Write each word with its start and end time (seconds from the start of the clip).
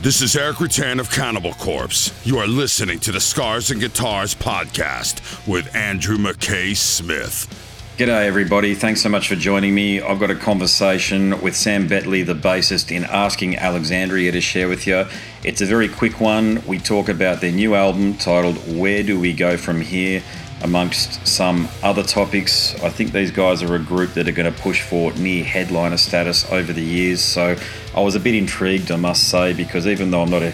This 0.00 0.22
is 0.22 0.36
Erik 0.36 0.58
Rutan 0.58 1.00
of 1.00 1.10
Cannibal 1.10 1.54
Corpse. 1.54 2.12
You 2.24 2.38
are 2.38 2.46
listening 2.46 3.00
to 3.00 3.10
the 3.10 3.18
Scars 3.18 3.72
and 3.72 3.80
Guitars 3.80 4.32
podcast 4.32 5.44
with 5.44 5.74
Andrew 5.74 6.16
McKay 6.16 6.76
Smith. 6.76 7.48
G'day, 7.98 8.26
everybody. 8.26 8.76
Thanks 8.76 9.02
so 9.02 9.08
much 9.08 9.26
for 9.26 9.34
joining 9.34 9.74
me. 9.74 10.00
I've 10.00 10.20
got 10.20 10.30
a 10.30 10.36
conversation 10.36 11.40
with 11.40 11.56
Sam 11.56 11.88
Bettley, 11.88 12.24
the 12.24 12.34
bassist 12.34 12.94
in 12.94 13.06
Asking 13.06 13.56
Alexandria, 13.56 14.30
to 14.30 14.40
share 14.40 14.68
with 14.68 14.86
you. 14.86 15.04
It's 15.42 15.62
a 15.62 15.66
very 15.66 15.88
quick 15.88 16.20
one. 16.20 16.62
We 16.64 16.78
talk 16.78 17.08
about 17.08 17.40
their 17.40 17.50
new 17.50 17.74
album 17.74 18.14
titled 18.14 18.56
Where 18.78 19.02
Do 19.02 19.18
We 19.18 19.32
Go 19.32 19.56
From 19.56 19.80
Here, 19.80 20.22
amongst 20.62 21.26
some 21.26 21.68
other 21.82 22.02
topics. 22.02 22.74
I 22.82 22.88
think 22.88 23.12
these 23.12 23.30
guys 23.30 23.62
are 23.62 23.74
a 23.74 23.78
group 23.78 24.14
that 24.14 24.28
are 24.28 24.32
going 24.32 24.52
to 24.52 24.60
push 24.60 24.82
for 24.82 25.12
near 25.12 25.44
headliner 25.44 25.96
status 25.96 26.50
over 26.50 26.72
the 26.72 26.82
years. 26.82 27.20
So 27.20 27.56
I 27.94 28.00
was 28.00 28.14
a 28.14 28.20
bit 28.20 28.34
intrigued, 28.34 28.90
I 28.90 28.96
must 28.96 29.28
say, 29.28 29.52
because 29.52 29.86
even 29.86 30.10
though 30.10 30.22
I'm 30.22 30.30
not 30.30 30.42
a 30.42 30.52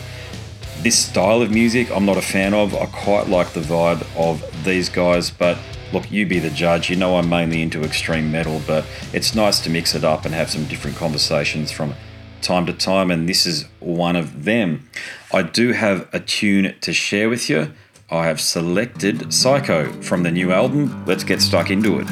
this 0.83 0.99
style 0.99 1.41
of 1.41 1.51
music 1.51 1.91
I'm 1.91 2.05
not 2.05 2.19
a 2.19 2.23
fan 2.23 2.53
of. 2.53 2.75
I 2.75 2.85
quite 2.87 3.29
like 3.29 3.53
the 3.55 3.61
vibe 3.61 4.05
of 4.17 4.45
these 4.65 4.91
guys, 4.91 5.31
but 5.31 5.59
look, 5.95 6.11
you 6.11 6.27
be 6.27 6.39
the 6.39 6.51
judge. 6.51 6.91
You 6.91 6.97
know 6.97 7.17
I'm 7.17 7.29
mainly 7.29 7.63
into 7.63 7.83
extreme 7.83 8.31
metal, 8.31 8.61
but 8.67 8.85
it's 9.13 9.35
nice 9.35 9.61
to 9.61 9.71
mix 9.71 9.95
it 9.95 10.05
up 10.05 10.27
and 10.27 10.35
have 10.35 10.51
some 10.51 10.67
different 10.67 10.97
conversations 10.97 11.73
from 11.73 11.95
time 12.43 12.67
to 12.67 12.73
time, 12.75 13.11
and 13.11 13.27
this 13.29 13.47
is 13.47 13.65
one 13.81 14.15
of 14.15 14.45
them. 14.45 14.89
I 15.33 15.43
do 15.43 15.73
have 15.73 16.09
a 16.13 16.21
tune 16.21 16.75
to 16.83 16.93
share 16.93 17.31
with 17.31 17.49
you. 17.49 17.73
I 18.15 18.27
have 18.27 18.41
selected 18.41 19.35
Psycho 19.35 19.91
from 20.01 20.23
the 20.23 20.31
new 20.31 20.53
album. 20.53 21.05
Let's 21.05 21.25
get 21.25 21.43
stuck 21.43 21.71
into 21.71 21.99
it. 21.99 22.07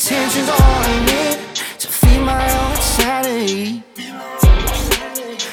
Attention. 0.00 0.30
Attention's 0.30 0.48
all 0.48 0.56
I 0.58 0.96
need 1.10 1.38
to 1.78 1.88
feed 1.88 2.20
my 2.20 2.44
own 2.60 2.72
insanity. 2.72 3.82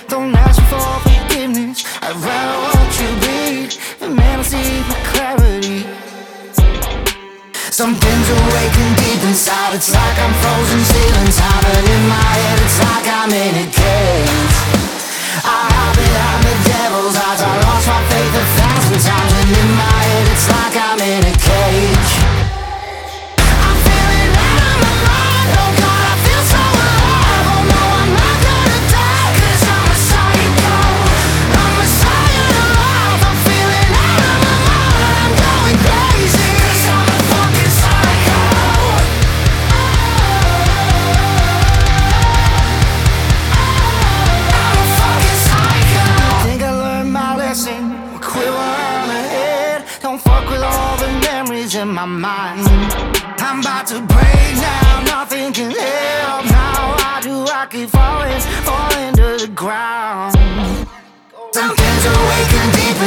Don't 0.08 0.34
ask 0.36 0.62
for 0.72 0.88
forgiveness. 1.04 1.84
I'd 2.02 2.16
rather 2.16 2.58
watch 2.64 2.96
you 3.02 3.12
bleed. 3.24 3.72
The 4.00 4.10
man 4.10 4.40
I 4.40 4.44
see 4.44 4.82
my 4.88 5.00
clarity. 5.12 5.80
Something's 7.72 8.30
awakened 8.40 8.96
deep 8.98 9.22
inside. 9.28 9.76
It's 9.76 9.92
like 9.94 10.18
I'm 10.18 10.34
frozen 10.42 10.82
ceilings. 10.92 11.38
Hiding 11.38 11.88
in 11.96 12.04
my 12.08 12.32
head. 12.40 12.60
It's 12.66 12.80
like 12.88 13.08
I'm 13.20 13.32
in 13.32 13.68
a 13.68 13.77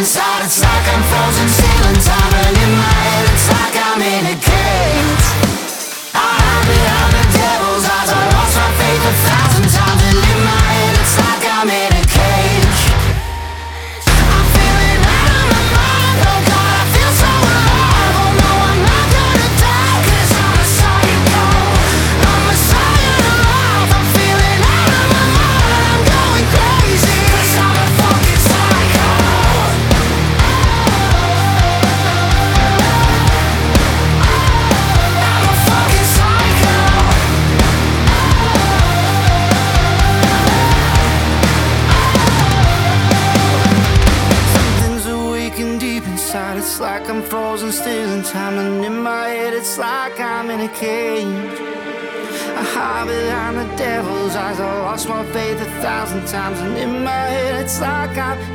inside. 0.00 0.44
It's 0.44 0.60
like 0.60 0.86
I'm 0.94 1.02
frozen 1.12 1.48
ceilings. 1.48 2.08
I'm 2.08 2.32
in 2.56 2.72
my 2.72 2.96
head. 3.04 3.24
It's 3.36 3.48
like 3.52 3.76
I'm 3.76 4.00
in 4.00 4.24
a 4.32 4.36
cage. 4.40 5.26
I 6.16 6.24
hide 6.40 6.66
behind 6.72 7.12
the 7.20 7.24
devil's 7.36 7.84
eyes. 7.84 8.08
I 8.08 8.22
lost 8.32 8.54
my 8.56 8.70
faith 8.80 9.04
a 9.12 9.14
thousand 9.28 9.68
times. 9.68 10.02
And 10.08 10.18
in 10.24 10.38
my 10.48 10.64
head, 10.72 10.94
it's 11.04 11.16
like 11.20 11.44
I'm 11.52 11.68
in 11.68 11.89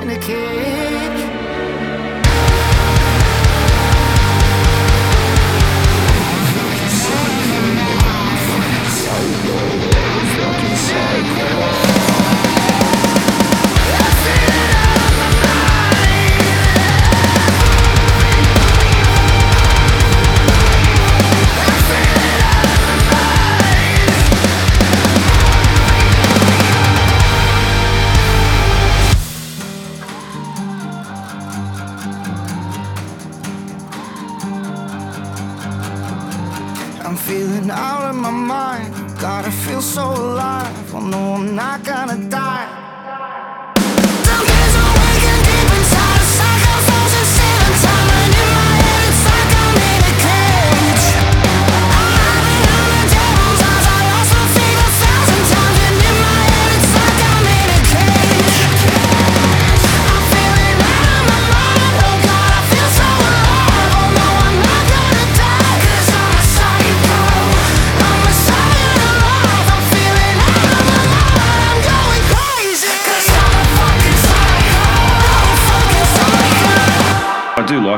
like 0.06 0.45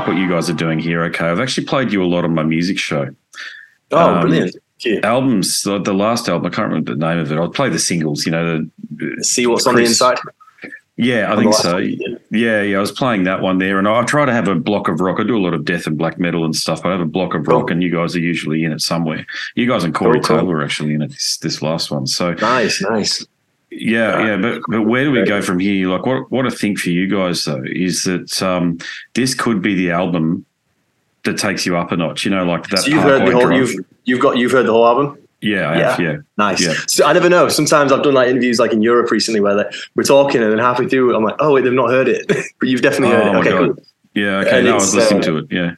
like 0.08 0.16
what 0.16 0.22
you 0.22 0.30
guys 0.30 0.50
are 0.50 0.54
doing 0.54 0.80
here. 0.80 1.04
Okay, 1.06 1.26
I've 1.26 1.40
actually 1.40 1.66
played 1.66 1.92
you 1.92 2.04
a 2.04 2.06
lot 2.08 2.24
on 2.24 2.34
my 2.34 2.44
music 2.44 2.78
show. 2.80 3.10
Oh, 3.92 3.98
Um, 4.16 4.22
brilliant. 4.22 4.56
You. 4.80 5.00
Albums, 5.04 5.64
the, 5.64 5.80
the 5.80 5.94
last 5.94 6.30
album, 6.30 6.52
I 6.52 6.56
can't 6.56 6.68
remember 6.68 6.94
the 6.94 7.00
name 7.00 7.18
of 7.18 7.32
it. 7.32 7.38
I'll 7.38 7.50
play 7.50 7.70
the 7.70 7.80
singles. 7.80 8.26
You 8.26 8.32
know, 8.32 8.68
the 8.96 9.24
See 9.24 9.48
what's 9.48 9.66
on 9.66 9.74
the 9.76 9.82
inside. 9.82 10.20
yeah, 10.98 11.34
I 11.34 11.36
think 11.36 11.54
so. 11.56 11.74
one, 11.76 11.90
yeah. 11.90 12.08
Yeah, 12.30 12.62
yeah, 12.62 12.78
I 12.78 12.80
was 12.80 12.92
playing 12.92 13.24
that 13.24 13.42
one 13.42 13.58
there, 13.58 13.80
and 13.80 13.88
I 13.88 14.04
try 14.04 14.26
to 14.26 14.32
have 14.34 14.48
a 14.48 14.54
block 14.56 14.88
of 14.88 15.00
rock. 15.02 15.20
I 15.20 15.24
do 15.24 15.36
a 15.36 15.42
lot 15.42 15.56
of 15.56 15.66
death 15.66 15.88
and 15.88 15.98
black 15.98 16.20
metal 16.20 16.46
and 16.46 16.56
stuff. 16.56 16.84
But 16.84 16.90
I 16.90 16.92
have 16.92 17.02
a 17.02 17.06
block 17.06 17.34
of 17.34 17.48
rock, 17.48 17.72
and 17.72 17.82
you 17.82 17.90
guys 17.92 18.16
are 18.16 18.20
usually 18.20 18.64
in 18.64 18.72
it 18.72 18.82
somewhere. 18.82 19.26
You 19.56 19.68
guys 19.68 19.84
and 19.84 19.96
Corey 19.96 20.20
Cool, 20.20 20.24
cool. 20.24 20.38
Taylor 20.38 20.58
are 20.58 20.64
actually 20.64 20.94
in 20.94 21.02
it 21.02 21.10
this, 21.10 21.38
this 21.38 21.62
last 21.64 21.90
one. 21.90 22.06
So 22.06 22.34
Nice, 22.36 22.80
nice. 22.82 23.26
Yeah, 23.80 24.26
yeah, 24.26 24.38
but 24.38 24.62
but 24.68 24.84
where 24.84 25.04
do 25.04 25.12
we 25.12 25.24
go 25.24 25.42
from 25.42 25.60
here? 25.60 25.90
Like, 25.90 26.06
what 26.06 26.32
what 26.32 26.46
I 26.46 26.50
think 26.50 26.80
for 26.80 26.90
you 26.90 27.08
guys 27.08 27.46
though 27.46 27.64
is 27.66 28.04
that 28.04 28.42
um, 28.42 28.80
this 29.14 29.34
could 29.34 29.62
be 29.62 29.76
the 29.76 29.92
album 29.92 30.46
that 31.24 31.38
takes 31.38 31.66
you 31.66 31.78
up 31.78 31.92
a 31.92 31.98
notch. 31.98 32.26
You 32.26 32.32
know, 32.32 32.44
like 32.44 32.68
that. 32.70 32.80
So 32.80 32.92
you've 32.92 33.04
heard 33.04 33.28
the 33.28 33.32
whole. 33.32 33.48
Drive. 33.48 33.58
You've 33.58 33.86
you've 34.06 34.20
got 34.20 34.38
you've 34.38 34.52
heard 34.52 34.66
the 34.66 34.72
whole 34.72 34.88
album. 34.88 35.18
yeah, 35.42 35.70
I 35.70 35.78
have, 35.78 36.00
yeah. 36.00 36.18
Nice. 36.38 36.62
Yeah. 36.62 36.74
So 36.88 37.06
I 37.06 37.14
never 37.14 37.30
know. 37.30 37.48
Sometimes 37.50 37.92
I've 37.92 38.04
done 38.04 38.14
like 38.14 38.30
interviews 38.30 38.60
like 38.60 38.72
in 38.72 38.82
Europe 38.82 39.12
recently 39.12 39.40
where 39.40 39.54
like, 39.56 39.74
we're 39.96 40.04
talking 40.04 40.42
and 40.42 40.52
then 40.52 40.60
halfway 40.60 40.88
through 40.88 41.16
I'm 41.16 41.24
like, 41.24 41.36
oh 41.40 41.54
wait, 41.54 41.64
they've 41.64 41.74
not 41.74 41.90
heard 41.90 42.08
it, 42.08 42.26
but 42.60 42.70
you've 42.70 42.82
definitely 42.82 43.16
heard 43.16 43.28
Oh 43.28 43.38
it. 43.38 43.40
Okay, 43.42 43.50
God. 43.50 43.76
cool. 43.76 43.86
Yeah, 44.16 44.38
okay. 44.40 44.58
And 44.58 44.66
No, 44.66 44.72
I 44.72 44.76
was 44.76 44.96
listening 44.96 45.22
uh, 45.22 45.26
to 45.26 45.38
it. 45.38 45.46
Yeah, 45.52 45.76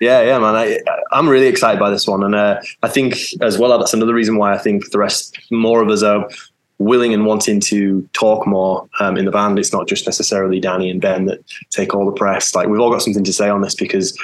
Yeah, 0.00 0.22
yeah, 0.22 0.38
man. 0.40 0.56
I, 0.56 0.80
I'm 1.12 1.28
really 1.28 1.46
excited 1.46 1.78
by 1.78 1.90
this 1.90 2.08
one, 2.08 2.24
and 2.24 2.34
uh, 2.34 2.60
I 2.82 2.88
think 2.88 3.16
as 3.42 3.58
well 3.58 3.78
that's 3.78 3.94
another 3.94 4.12
reason 4.12 4.38
why 4.38 4.52
I 4.52 4.58
think 4.58 4.90
the 4.90 4.98
rest, 4.98 5.38
more 5.52 5.82
of 5.82 5.88
us 5.88 6.02
are 6.02 6.28
willing 6.78 7.14
and 7.14 7.24
wanting 7.24 7.60
to 7.60 8.08
talk 8.12 8.46
more 8.46 8.88
um, 9.00 9.16
in 9.16 9.24
the 9.24 9.30
band. 9.30 9.58
It's 9.58 9.72
not 9.72 9.88
just 9.88 10.06
necessarily 10.06 10.60
Danny 10.60 10.90
and 10.90 11.00
Ben 11.00 11.26
that 11.26 11.40
take 11.70 11.94
all 11.94 12.06
the 12.06 12.12
press. 12.12 12.54
Like 12.54 12.68
we've 12.68 12.80
all 12.80 12.90
got 12.90 13.02
something 13.02 13.24
to 13.24 13.32
say 13.32 13.48
on 13.48 13.62
this 13.62 13.74
because 13.74 14.16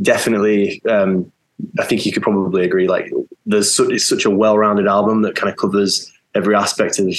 definitely, 0.00 0.82
um, 0.88 1.30
I 1.78 1.84
think 1.84 2.06
you 2.06 2.12
could 2.12 2.22
probably 2.22 2.64
agree. 2.64 2.86
Like 2.86 3.10
there's 3.44 3.72
su- 3.72 3.90
it's 3.90 4.04
such 4.04 4.24
a 4.24 4.30
well-rounded 4.30 4.86
album 4.86 5.22
that 5.22 5.34
kind 5.34 5.50
of 5.50 5.56
covers 5.56 6.12
every 6.34 6.54
aspect 6.54 6.98
of 6.98 7.14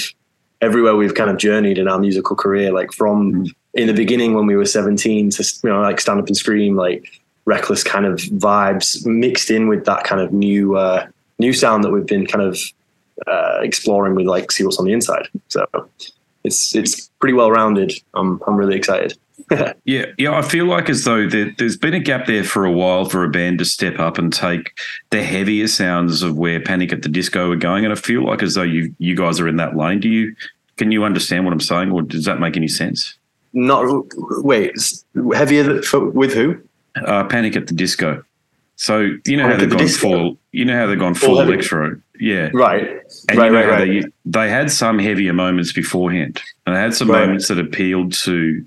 everywhere 0.61 0.95
we've 0.95 1.15
kind 1.15 1.29
of 1.29 1.37
journeyed 1.37 1.77
in 1.77 1.87
our 1.87 1.99
musical 1.99 2.35
career. 2.35 2.71
Like 2.71 2.91
from 2.93 3.45
in 3.73 3.87
the 3.87 3.93
beginning 3.93 4.33
when 4.33 4.45
we 4.45 4.55
were 4.55 4.65
17 4.65 5.31
to 5.31 5.43
you 5.63 5.69
know 5.69 5.81
like 5.81 5.99
stand 5.99 6.19
up 6.19 6.27
and 6.27 6.37
scream, 6.37 6.75
like 6.75 7.05
reckless 7.45 7.83
kind 7.83 8.05
of 8.05 8.19
vibes 8.19 9.05
mixed 9.05 9.49
in 9.49 9.67
with 9.67 9.85
that 9.85 10.03
kind 10.03 10.21
of 10.21 10.31
new 10.33 10.77
uh, 10.77 11.07
new 11.39 11.53
sound 11.53 11.83
that 11.83 11.91
we've 11.91 12.05
been 12.05 12.25
kind 12.25 12.43
of 12.43 12.59
uh, 13.25 13.59
exploring 13.61 14.15
with 14.15 14.25
like 14.25 14.51
see 14.51 14.63
what's 14.63 14.77
on 14.79 14.85
the 14.85 14.93
inside. 14.93 15.27
So 15.47 15.65
it's 16.43 16.75
it's 16.75 17.09
pretty 17.19 17.33
well 17.33 17.51
rounded. 17.51 17.93
I'm 18.13 18.41
I'm 18.47 18.55
really 18.55 18.75
excited. 18.75 19.17
yeah, 19.85 20.05
yeah. 20.17 20.37
I 20.37 20.41
feel 20.41 20.65
like 20.65 20.89
as 20.89 21.05
though 21.05 21.27
there, 21.27 21.53
there's 21.57 21.77
been 21.77 21.93
a 21.93 21.99
gap 21.99 22.25
there 22.25 22.43
for 22.43 22.65
a 22.65 22.71
while 22.71 23.05
for 23.05 23.23
a 23.23 23.29
band 23.29 23.59
to 23.59 23.65
step 23.65 23.97
up 23.97 24.17
and 24.17 24.33
take 24.33 24.77
the 25.09 25.23
heavier 25.23 25.67
sounds 25.67 26.21
of 26.21 26.37
where 26.37 26.59
Panic 26.59 26.91
at 26.91 27.03
the 27.03 27.09
Disco 27.09 27.51
are 27.51 27.55
going, 27.55 27.85
and 27.85 27.93
I 27.93 27.95
feel 27.95 28.25
like 28.25 28.43
as 28.43 28.55
though 28.55 28.63
you 28.63 28.93
you 28.99 29.15
guys 29.15 29.39
are 29.39 29.47
in 29.47 29.57
that 29.57 29.75
lane. 29.75 29.99
Do 29.99 30.09
you? 30.09 30.35
Can 30.75 30.91
you 30.91 31.03
understand 31.03 31.43
what 31.43 31.53
I'm 31.53 31.59
saying, 31.59 31.91
or 31.91 32.03
does 32.03 32.25
that 32.25 32.39
make 32.39 32.55
any 32.55 32.67
sense? 32.67 33.17
Not 33.53 34.05
wait 34.43 34.73
heavier 35.33 35.81
for, 35.81 36.09
with 36.09 36.33
who? 36.33 36.61
uh, 37.05 37.23
Panic 37.25 37.55
at 37.55 37.67
the 37.67 37.73
Disco. 37.73 38.23
So 38.75 39.11
you 39.25 39.37
know 39.37 39.47
how 39.47 39.57
they've 39.57 39.69
the 39.69 39.75
gone 39.75 39.85
Disco? 39.85 40.09
full. 40.09 40.37
You 40.51 40.65
know 40.65 40.77
how 40.77 40.87
they've 40.87 40.99
gone 40.99 41.15
Full 41.15 41.39
electro. 41.39 41.99
Yeah, 42.19 42.49
Right, 42.53 42.87
and 43.29 43.37
right, 43.37 43.45
you 43.47 43.51
know 43.51 43.67
right, 43.67 43.69
right. 43.69 44.03
They, 44.03 44.09
they 44.25 44.49
had 44.49 44.71
some 44.71 44.99
heavier 44.99 45.33
moments 45.33 45.71
beforehand, 45.73 46.41
and 46.65 46.75
they 46.75 46.79
had 46.79 46.93
some 46.93 47.09
Right. 47.09 47.21
moments 47.25 47.47
that 47.49 47.59
appealed 47.59 48.13
to 48.23 48.63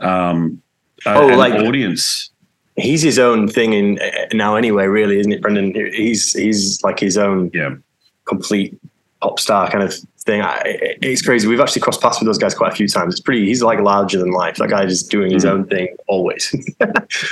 um, 0.00 0.60
a- 1.06 1.14
Oh, 1.14 1.28
an 1.28 1.38
like- 1.38 1.54
audience. 1.54 2.30
He's 2.76 3.02
his 3.02 3.20
own 3.20 3.46
thing 3.46 3.72
in 3.72 4.00
uh, 4.00 4.10
now 4.32 4.56
anyway. 4.56 4.86
Really, 4.86 5.20
isn't 5.20 5.30
it, 5.30 5.40
Brendon? 5.40 5.72
He's 5.92 6.32
he's 6.32 6.82
like 6.82 6.98
his 6.98 7.16
own 7.16 7.50
Yeah, 7.54 7.76
complete 8.24 8.76
pop 9.20 9.38
star 9.38 9.70
kind 9.70 9.84
of 9.84 9.94
thing. 10.26 10.42
I, 10.42 10.60
it's 11.00 11.22
crazy. 11.22 11.46
We've 11.46 11.60
actually 11.60 11.82
crossed 11.82 12.00
paths 12.00 12.18
with 12.18 12.26
those 12.26 12.36
guys 12.38 12.52
quite 12.52 12.72
a 12.72 12.74
few 12.74 12.88
times. 12.88 13.14
It's 13.14 13.20
pretty. 13.20 13.46
He's 13.46 13.62
like 13.62 13.78
larger 13.78 14.18
than 14.18 14.32
life. 14.32 14.56
That 14.56 14.70
guy 14.70 14.84
just 14.86 15.08
doing 15.08 15.30
his 15.30 15.44
Mhm. 15.44 15.50
own 15.50 15.66
thing 15.68 15.94
always. 16.08 16.52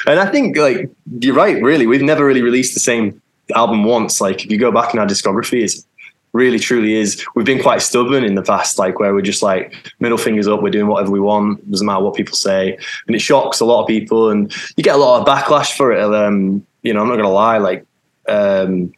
and 0.07 0.21
I 0.21 0.27
think 0.31 0.57
like 0.57 0.89
you're 1.19 1.35
right. 1.35 1.61
Really, 1.61 1.89
we've 1.89 2.03
never 2.03 2.25
really 2.25 2.43
released 2.43 2.75
the 2.75 2.81
same 2.81 3.21
album 3.55 3.85
once. 3.85 4.21
Like 4.21 4.45
if 4.45 4.51
you 4.51 4.59
go 4.59 4.73
back 4.73 4.95
in 4.95 5.01
our 5.01 5.07
discography, 5.07 5.63
it's 5.63 5.87
really 6.33 6.59
truly 6.59 6.95
is. 6.95 7.25
We've 7.35 7.47
been 7.47 7.63
quite 7.63 7.83
stubborn 7.83 8.25
in 8.25 8.35
the 8.35 8.43
past, 8.43 8.79
like 8.79 8.99
where 8.99 9.13
we're 9.15 9.23
just 9.23 9.43
like 9.43 9.75
middle 10.01 10.19
fingers 10.19 10.49
up. 10.49 10.63
We're 10.63 10.71
doing 10.71 10.87
whatever 10.87 11.11
we 11.11 11.21
want. 11.21 11.71
Doesn't 11.71 11.87
matter 11.87 12.03
what 12.03 12.15
people 12.15 12.35
say, 12.35 12.79
and 13.07 13.17
it 13.17 13.21
shocks 13.21 13.61
a 13.61 13.65
lot 13.65 13.83
of 13.83 13.87
people. 13.89 14.31
And 14.31 14.53
you 14.77 14.85
get 14.85 14.95
a 14.95 14.99
lot 14.99 15.21
of 15.21 15.27
backlash 15.27 15.77
for 15.77 15.93
it. 15.93 16.03
Um, 16.03 16.67
you 16.83 16.93
know, 16.93 17.01
I'm 17.03 17.09
not 17.09 17.17
gonna 17.17 17.31
lie. 17.31 17.59
Like. 17.59 17.87
Um, 18.29 18.93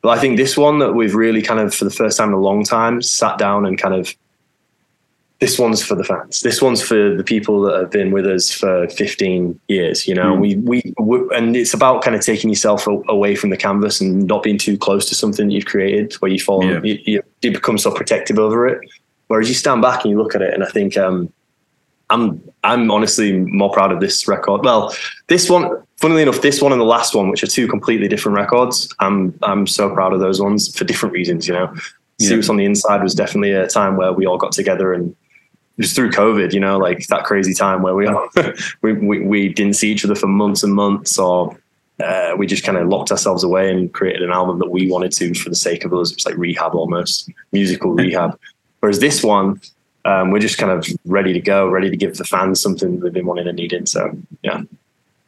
but 0.00 0.10
I 0.10 0.20
think 0.20 0.36
this 0.36 0.56
one 0.56 0.78
that 0.78 0.92
we've 0.92 1.14
really 1.14 1.42
kind 1.42 1.58
of, 1.58 1.74
for 1.74 1.84
the 1.84 1.90
first 1.90 2.16
time 2.16 2.28
in 2.28 2.34
a 2.34 2.40
long 2.40 2.62
time, 2.62 3.02
sat 3.02 3.36
down 3.36 3.66
and 3.66 3.76
kind 3.76 3.94
of, 3.94 4.14
this 5.40 5.56
one's 5.58 5.82
for 5.84 5.94
the 5.94 6.02
fans. 6.02 6.40
This 6.40 6.60
one's 6.60 6.82
for 6.82 7.14
the 7.14 7.22
people 7.22 7.60
that 7.62 7.78
have 7.78 7.90
been 7.90 8.10
with 8.10 8.26
us 8.26 8.50
for 8.50 8.88
15 8.88 9.58
years. 9.68 10.08
You 10.08 10.14
know, 10.14 10.34
Mm. 10.36 10.40
we, 10.40 10.82
we 10.98 11.36
and 11.36 11.54
it's 11.56 11.72
about 11.74 12.02
kind 12.02 12.16
of 12.16 12.22
taking 12.22 12.50
yourself 12.50 12.86
a, 12.88 13.00
away 13.08 13.36
from 13.36 13.50
the 13.50 13.56
canvas 13.56 14.00
and 14.00 14.26
not 14.26 14.42
being 14.42 14.58
too 14.58 14.76
close 14.76 15.06
to 15.08 15.14
something 15.14 15.46
that 15.46 15.52
you've 15.54 15.66
created, 15.66 16.12
where 16.14 16.30
you 16.30 16.40
fall, 16.40 16.64
Yeah. 16.64 16.80
you, 16.82 16.98
you, 17.04 17.22
you 17.42 17.52
become 17.52 17.78
so 17.78 17.92
protective 17.92 18.38
over 18.38 18.66
it. 18.66 18.80
Whereas 19.28 19.48
you 19.48 19.54
stand 19.54 19.80
back 19.82 20.02
and 20.02 20.10
you 20.10 20.18
look 20.18 20.34
at 20.34 20.42
it, 20.42 20.52
and 20.54 20.64
I 20.64 20.68
think 20.70 20.96
um, 20.96 21.32
I'm 22.10 22.42
I'm 22.64 22.90
honestly 22.90 23.32
more 23.32 23.70
proud 23.70 23.92
of 23.92 24.00
this 24.00 24.26
record. 24.26 24.64
Well, 24.64 24.94
this 25.28 25.48
one, 25.50 25.70
funnily 25.98 26.22
enough, 26.22 26.40
this 26.40 26.60
one 26.62 26.72
and 26.72 26.80
the 26.80 26.84
last 26.86 27.14
one, 27.14 27.28
which 27.30 27.44
are 27.44 27.46
two 27.46 27.68
completely 27.68 28.08
different 28.08 28.34
records, 28.36 28.92
I'm 28.98 29.38
I'm 29.42 29.66
so 29.66 29.92
proud 29.92 30.12
of 30.14 30.20
those 30.20 30.40
ones 30.40 30.74
for 30.76 30.84
different 30.84 31.12
reasons. 31.12 31.46
You 31.46 31.54
know, 31.54 31.72
Yeah. 32.18 32.28
See 32.30 32.36
What's 32.36 32.48
on 32.48 32.56
the 32.56 32.64
Inside 32.64 33.02
was 33.02 33.14
definitely 33.14 33.52
a 33.52 33.68
time 33.68 33.96
where 33.96 34.12
we 34.12 34.26
all 34.26 34.38
got 34.38 34.52
together 34.52 34.92
and 34.94 35.14
was 35.78 35.92
through 35.94 36.10
COVID. 36.10 36.52
You 36.52 36.60
know, 36.60 36.76
like 36.78 37.06
that 37.08 37.24
crazy 37.24 37.54
time 37.54 37.82
where 37.82 37.94
we 37.94 38.06
all 38.06 38.28
we, 38.82 38.92
we 38.92 39.20
we 39.20 39.48
didn't 39.48 39.74
see 39.74 39.90
each 39.90 40.04
other 40.04 40.14
for 40.14 40.26
months 40.26 40.62
and 40.62 40.74
months, 40.74 41.18
or 41.18 41.56
uh, 42.04 42.34
we 42.36 42.46
just 42.46 42.64
kind 42.64 42.76
of 42.78 42.88
locked 42.88 43.10
ourselves 43.10 43.42
away 43.42 43.70
and 43.70 43.92
created 43.94 44.22
an 44.22 44.30
album 44.30 44.58
that 44.58 44.70
we 44.70 44.90
wanted 44.90 45.12
to 45.12 45.34
for 45.34 45.48
the 45.48 45.56
sake 45.56 45.84
of 45.84 45.92
us. 45.94 46.12
It's 46.12 46.26
like 46.26 46.36
rehab 46.36 46.74
almost, 46.74 47.30
musical 47.52 47.92
rehab. 47.92 48.38
Whereas 48.80 49.00
this 49.00 49.24
one, 49.24 49.60
um, 50.04 50.30
we're 50.30 50.38
just 50.38 50.58
kind 50.58 50.70
of 50.70 50.86
ready 51.04 51.32
to 51.32 51.40
go, 51.40 51.66
ready 51.68 51.90
to 51.90 51.96
give 51.96 52.16
the 52.16 52.24
fans 52.24 52.60
something 52.60 53.00
they've 53.00 53.12
been 53.12 53.26
wanting 53.26 53.48
and 53.48 53.56
needing. 53.56 53.86
So 53.86 54.16
yeah, 54.42 54.62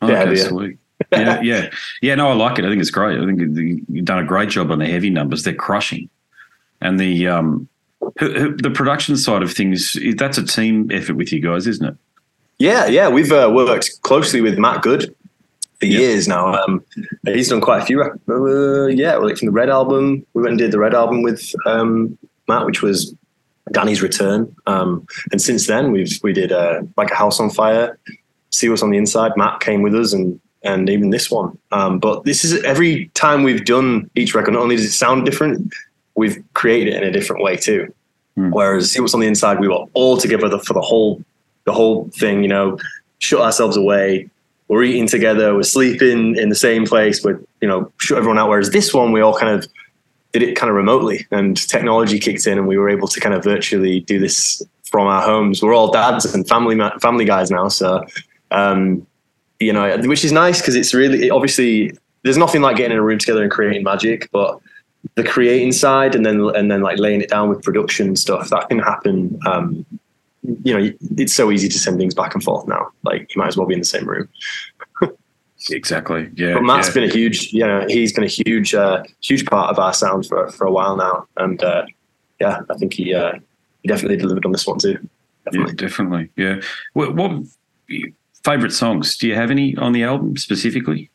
okay, 0.02 0.12
Yeah, 0.12 0.30
yeah. 0.30 0.44
sweet. 0.48 0.78
yeah, 1.12 1.40
yeah, 1.40 1.70
yeah. 2.02 2.14
No, 2.14 2.28
I 2.28 2.34
like 2.34 2.58
it. 2.58 2.64
I 2.64 2.68
think 2.68 2.80
it's 2.80 2.90
great. 2.90 3.18
I 3.18 3.26
think 3.26 3.40
you- 3.40 3.84
you've 3.88 4.04
done 4.04 4.18
a 4.18 4.24
great 4.24 4.50
job 4.50 4.70
on 4.70 4.78
the 4.78 4.86
heavy 4.86 5.10
numbers. 5.10 5.42
They're 5.42 5.54
crushing, 5.54 6.08
and 6.80 7.00
the 7.00 7.26
um, 7.26 7.68
the 8.18 8.70
production 8.74 9.16
side 9.16 9.42
of 9.42 9.52
things. 9.52 9.96
That's 10.16 10.38
a 10.38 10.44
team 10.44 10.90
effort 10.92 11.14
with 11.14 11.32
you 11.32 11.40
guys, 11.40 11.66
isn't 11.66 11.86
it? 11.86 11.96
yeah, 12.58 12.86
yeah. 12.86 13.08
We've 13.08 13.32
uh, 13.32 13.50
worked 13.54 13.90
closely 14.02 14.40
with 14.40 14.58
Matt 14.58 14.82
Good 14.82 15.14
for 15.78 15.86
Yeah. 15.86 16.00
years 16.00 16.28
now. 16.28 16.52
Um, 16.62 16.84
he's 17.24 17.48
done 17.48 17.60
quite 17.62 17.82
a 17.82 17.86
few. 17.86 18.02
Uh, 18.02 18.86
yeah, 18.88 19.16
like 19.16 19.38
from 19.38 19.46
the 19.46 19.52
Red 19.52 19.70
album, 19.70 20.26
we 20.34 20.42
went 20.42 20.52
and 20.52 20.58
did 20.58 20.72
the 20.72 20.78
Red 20.78 20.94
album 20.94 21.22
with 21.22 21.52
um, 21.66 22.18
Matt, 22.48 22.66
which 22.66 22.82
was 22.82 23.14
Danny's 23.72 24.02
Return. 24.02 24.54
Um, 24.66 25.06
and 25.32 25.40
since 25.40 25.66
then, 25.66 25.90
we've 25.92 26.18
we 26.22 26.32
did 26.32 26.52
uh, 26.52 26.82
like 26.96 27.10
a 27.10 27.14
House 27.14 27.40
on 27.40 27.48
Fire. 27.50 27.98
See 28.50 28.68
what's 28.68 28.82
on 28.82 28.90
the 28.90 28.98
inside. 28.98 29.32
Matt 29.36 29.60
came 29.60 29.80
with 29.82 29.94
us, 29.94 30.12
and 30.12 30.38
and 30.62 30.90
even 30.90 31.08
this 31.08 31.30
one. 31.30 31.56
Um, 31.72 31.98
but 31.98 32.24
this 32.24 32.44
is 32.44 32.62
every 32.64 33.06
time 33.14 33.42
we've 33.42 33.64
done 33.64 34.10
each 34.16 34.34
record. 34.34 34.52
Not 34.52 34.62
only 34.62 34.76
does 34.76 34.84
it 34.84 34.92
sound 34.92 35.24
different, 35.24 35.72
we've 36.14 36.42
created 36.52 36.92
it 36.92 37.02
in 37.02 37.08
a 37.08 37.12
different 37.12 37.42
way 37.42 37.56
too. 37.56 37.94
Hmm. 38.36 38.50
Whereas 38.50 38.90
see 38.90 39.00
what's 39.00 39.14
on 39.14 39.20
the 39.20 39.26
inside, 39.26 39.60
we 39.60 39.68
were 39.68 39.84
all 39.94 40.16
together 40.16 40.48
the- 40.48 40.58
for 40.60 40.74
the 40.74 40.80
whole 40.80 41.22
the 41.64 41.72
whole 41.72 42.08
thing. 42.14 42.42
You 42.42 42.48
know, 42.48 42.78
shut 43.18 43.40
ourselves 43.40 43.76
away. 43.76 44.28
We're 44.68 44.84
eating 44.84 45.08
together. 45.08 45.54
We're 45.54 45.64
sleeping 45.64 46.36
in 46.36 46.48
the 46.48 46.54
same 46.54 46.86
place. 46.86 47.24
We're 47.24 47.40
you 47.60 47.68
know 47.68 47.90
shut 47.98 48.18
everyone 48.18 48.38
out. 48.38 48.48
Whereas 48.48 48.70
this 48.70 48.94
one, 48.94 49.12
we 49.12 49.20
all 49.20 49.36
kind 49.36 49.52
of 49.58 49.66
did 50.32 50.42
it 50.42 50.54
kind 50.54 50.70
of 50.70 50.76
remotely, 50.76 51.26
and 51.32 51.56
technology 51.68 52.18
kicked 52.20 52.46
in, 52.46 52.56
and 52.56 52.68
we 52.68 52.78
were 52.78 52.88
able 52.88 53.08
to 53.08 53.18
kind 53.20 53.34
of 53.34 53.42
virtually 53.42 54.00
do 54.00 54.20
this 54.20 54.62
from 54.84 55.06
our 55.08 55.22
homes. 55.22 55.60
We're 55.62 55.74
all 55.74 55.90
dads 55.90 56.24
and 56.34 56.46
family 56.48 56.78
family 57.00 57.24
guys 57.24 57.50
now, 57.50 57.66
so 57.68 58.04
um, 58.52 59.06
you 59.58 59.72
know, 59.72 59.98
which 60.04 60.24
is 60.24 60.32
nice 60.32 60.60
because 60.60 60.76
it's 60.76 60.94
really 60.94 61.26
it 61.26 61.30
obviously 61.30 61.92
there's 62.22 62.36
nothing 62.38 62.60
like 62.62 62.76
getting 62.76 62.92
in 62.92 62.98
a 62.98 63.02
room 63.02 63.18
together 63.18 63.42
and 63.42 63.50
creating 63.50 63.82
magic, 63.82 64.28
but 64.30 64.60
the 65.14 65.24
creating 65.24 65.72
side 65.72 66.14
and 66.14 66.24
then 66.24 66.40
and 66.54 66.70
then 66.70 66.82
like 66.82 66.98
laying 66.98 67.20
it 67.20 67.30
down 67.30 67.48
with 67.48 67.62
production 67.62 68.16
stuff 68.16 68.50
that 68.50 68.68
can 68.68 68.78
happen. 68.78 69.38
Um, 69.46 69.86
you 70.64 70.76
know, 70.76 70.92
it's 71.16 71.34
so 71.34 71.50
easy 71.50 71.68
to 71.68 71.78
send 71.78 71.98
things 71.98 72.14
back 72.14 72.34
and 72.34 72.42
forth 72.42 72.66
now. 72.66 72.90
Like 73.02 73.34
you 73.34 73.40
might 73.40 73.48
as 73.48 73.56
well 73.56 73.66
be 73.66 73.74
in 73.74 73.80
the 73.80 73.86
same 73.86 74.08
room. 74.08 74.28
Exactly. 75.70 76.30
Yeah. 76.36 76.54
But 76.54 76.62
Matt's 76.62 76.88
yeah. 76.88 76.94
been 76.94 77.04
a 77.04 77.12
huge, 77.12 77.52
you 77.52 77.66
know, 77.66 77.84
he's 77.86 78.14
been 78.14 78.24
a 78.24 78.28
huge, 78.28 78.74
uh, 78.74 79.02
huge 79.20 79.44
part 79.44 79.70
of 79.70 79.78
our 79.78 79.92
sound 79.92 80.26
for 80.26 80.50
for 80.50 80.66
a 80.66 80.72
while 80.72 80.96
now, 80.96 81.26
and 81.36 81.62
uh, 81.62 81.84
yeah, 82.40 82.60
I 82.70 82.74
think 82.74 82.94
he 82.94 83.14
uh, 83.14 83.32
he 83.82 83.88
definitely 83.88 84.16
delivered 84.16 84.46
on 84.46 84.52
this 84.52 84.66
one 84.66 84.78
too. 84.78 84.98
Yeah, 85.52 85.52
Definitely. 85.52 85.74
definitely. 85.74 86.30
Yeah. 86.36 86.60
What, 86.92 87.14
what 87.14 87.32
favorite 88.44 88.72
songs? 88.72 89.16
Do 89.16 89.26
you 89.26 89.34
have 89.34 89.50
any 89.50 89.76
on 89.76 89.92
the 89.92 90.04
album 90.04 90.36
specifically? 90.36 91.10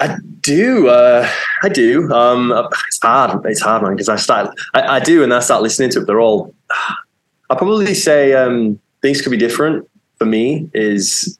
I 0.00 0.16
do, 0.40 0.88
uh, 0.88 1.28
I 1.62 1.68
do. 1.68 2.10
Um, 2.12 2.52
it's 2.88 2.98
hard, 3.02 3.44
it's 3.46 3.60
hard, 3.60 3.82
man, 3.82 3.92
because 3.92 4.08
I 4.08 4.16
start, 4.16 4.54
I, 4.74 4.96
I 4.96 5.00
do, 5.00 5.22
and 5.22 5.32
I 5.32 5.40
start 5.40 5.62
listening 5.62 5.90
to 5.90 6.00
it. 6.00 6.06
They're 6.06 6.20
all, 6.20 6.54
I 7.50 7.54
probably 7.54 7.94
say 7.94 8.34
um, 8.34 8.78
things 9.02 9.22
could 9.22 9.30
be 9.30 9.36
different. 9.38 9.88
for 10.18 10.26
me 10.26 10.68
is 10.74 11.38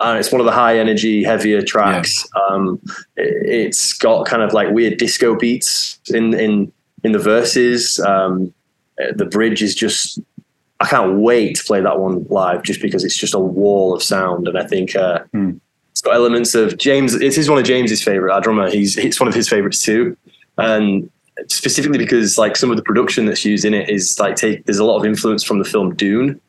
uh, 0.00 0.16
it's 0.18 0.32
one 0.32 0.40
of 0.40 0.46
the 0.46 0.52
high 0.52 0.78
energy, 0.78 1.22
heavier 1.22 1.62
tracks. 1.62 2.26
Um, 2.48 2.80
it, 3.16 3.66
has 3.66 3.92
got 3.94 4.26
kind 4.26 4.42
of 4.42 4.52
like 4.52 4.70
weird 4.70 4.98
disco 4.98 5.36
beats 5.36 6.00
in 6.08 6.34
in 6.34 6.72
in 7.04 7.12
the 7.12 7.18
verses. 7.18 8.00
Um, 8.00 8.52
the 9.14 9.24
bridge 9.24 9.62
is 9.62 9.74
just. 9.74 10.20
I 10.80 10.86
can't 10.88 11.18
wait 11.18 11.54
to 11.56 11.64
play 11.64 11.80
that 11.80 12.00
one 12.00 12.26
live, 12.28 12.64
just 12.64 12.82
because 12.82 13.04
it's 13.04 13.16
just 13.16 13.34
a 13.34 13.38
wall 13.38 13.94
of 13.94 14.02
sound, 14.02 14.48
and 14.48 14.58
I 14.58 14.66
think 14.66 14.96
uh, 14.96 15.20
Hmm. 15.32 15.58
It's 15.92 16.00
got 16.00 16.14
elements 16.14 16.54
of 16.54 16.76
James. 16.78 17.14
It 17.14 17.38
is 17.38 17.48
one 17.48 17.58
of 17.58 17.64
James's 17.64 18.02
favorite. 18.02 18.32
Our 18.32 18.40
drummer, 18.40 18.68
he's 18.68 18.96
it's 18.96 19.20
one 19.20 19.28
of 19.28 19.34
his 19.34 19.48
favorites 19.48 19.80
too, 19.82 20.16
and 20.58 21.08
specifically 21.48 21.98
because 21.98 22.36
like 22.38 22.56
some 22.56 22.70
of 22.70 22.76
the 22.76 22.82
production 22.82 23.26
that's 23.26 23.44
used 23.44 23.64
in 23.64 23.72
it 23.74 23.88
is 23.88 24.18
like 24.18 24.36
take. 24.36 24.64
There's 24.66 24.78
a 24.78 24.84
lot 24.84 24.98
of 24.98 25.04
influence 25.04 25.42
from 25.44 25.58
the 25.58 25.64
film 25.64 25.94
Dune. 25.94 26.40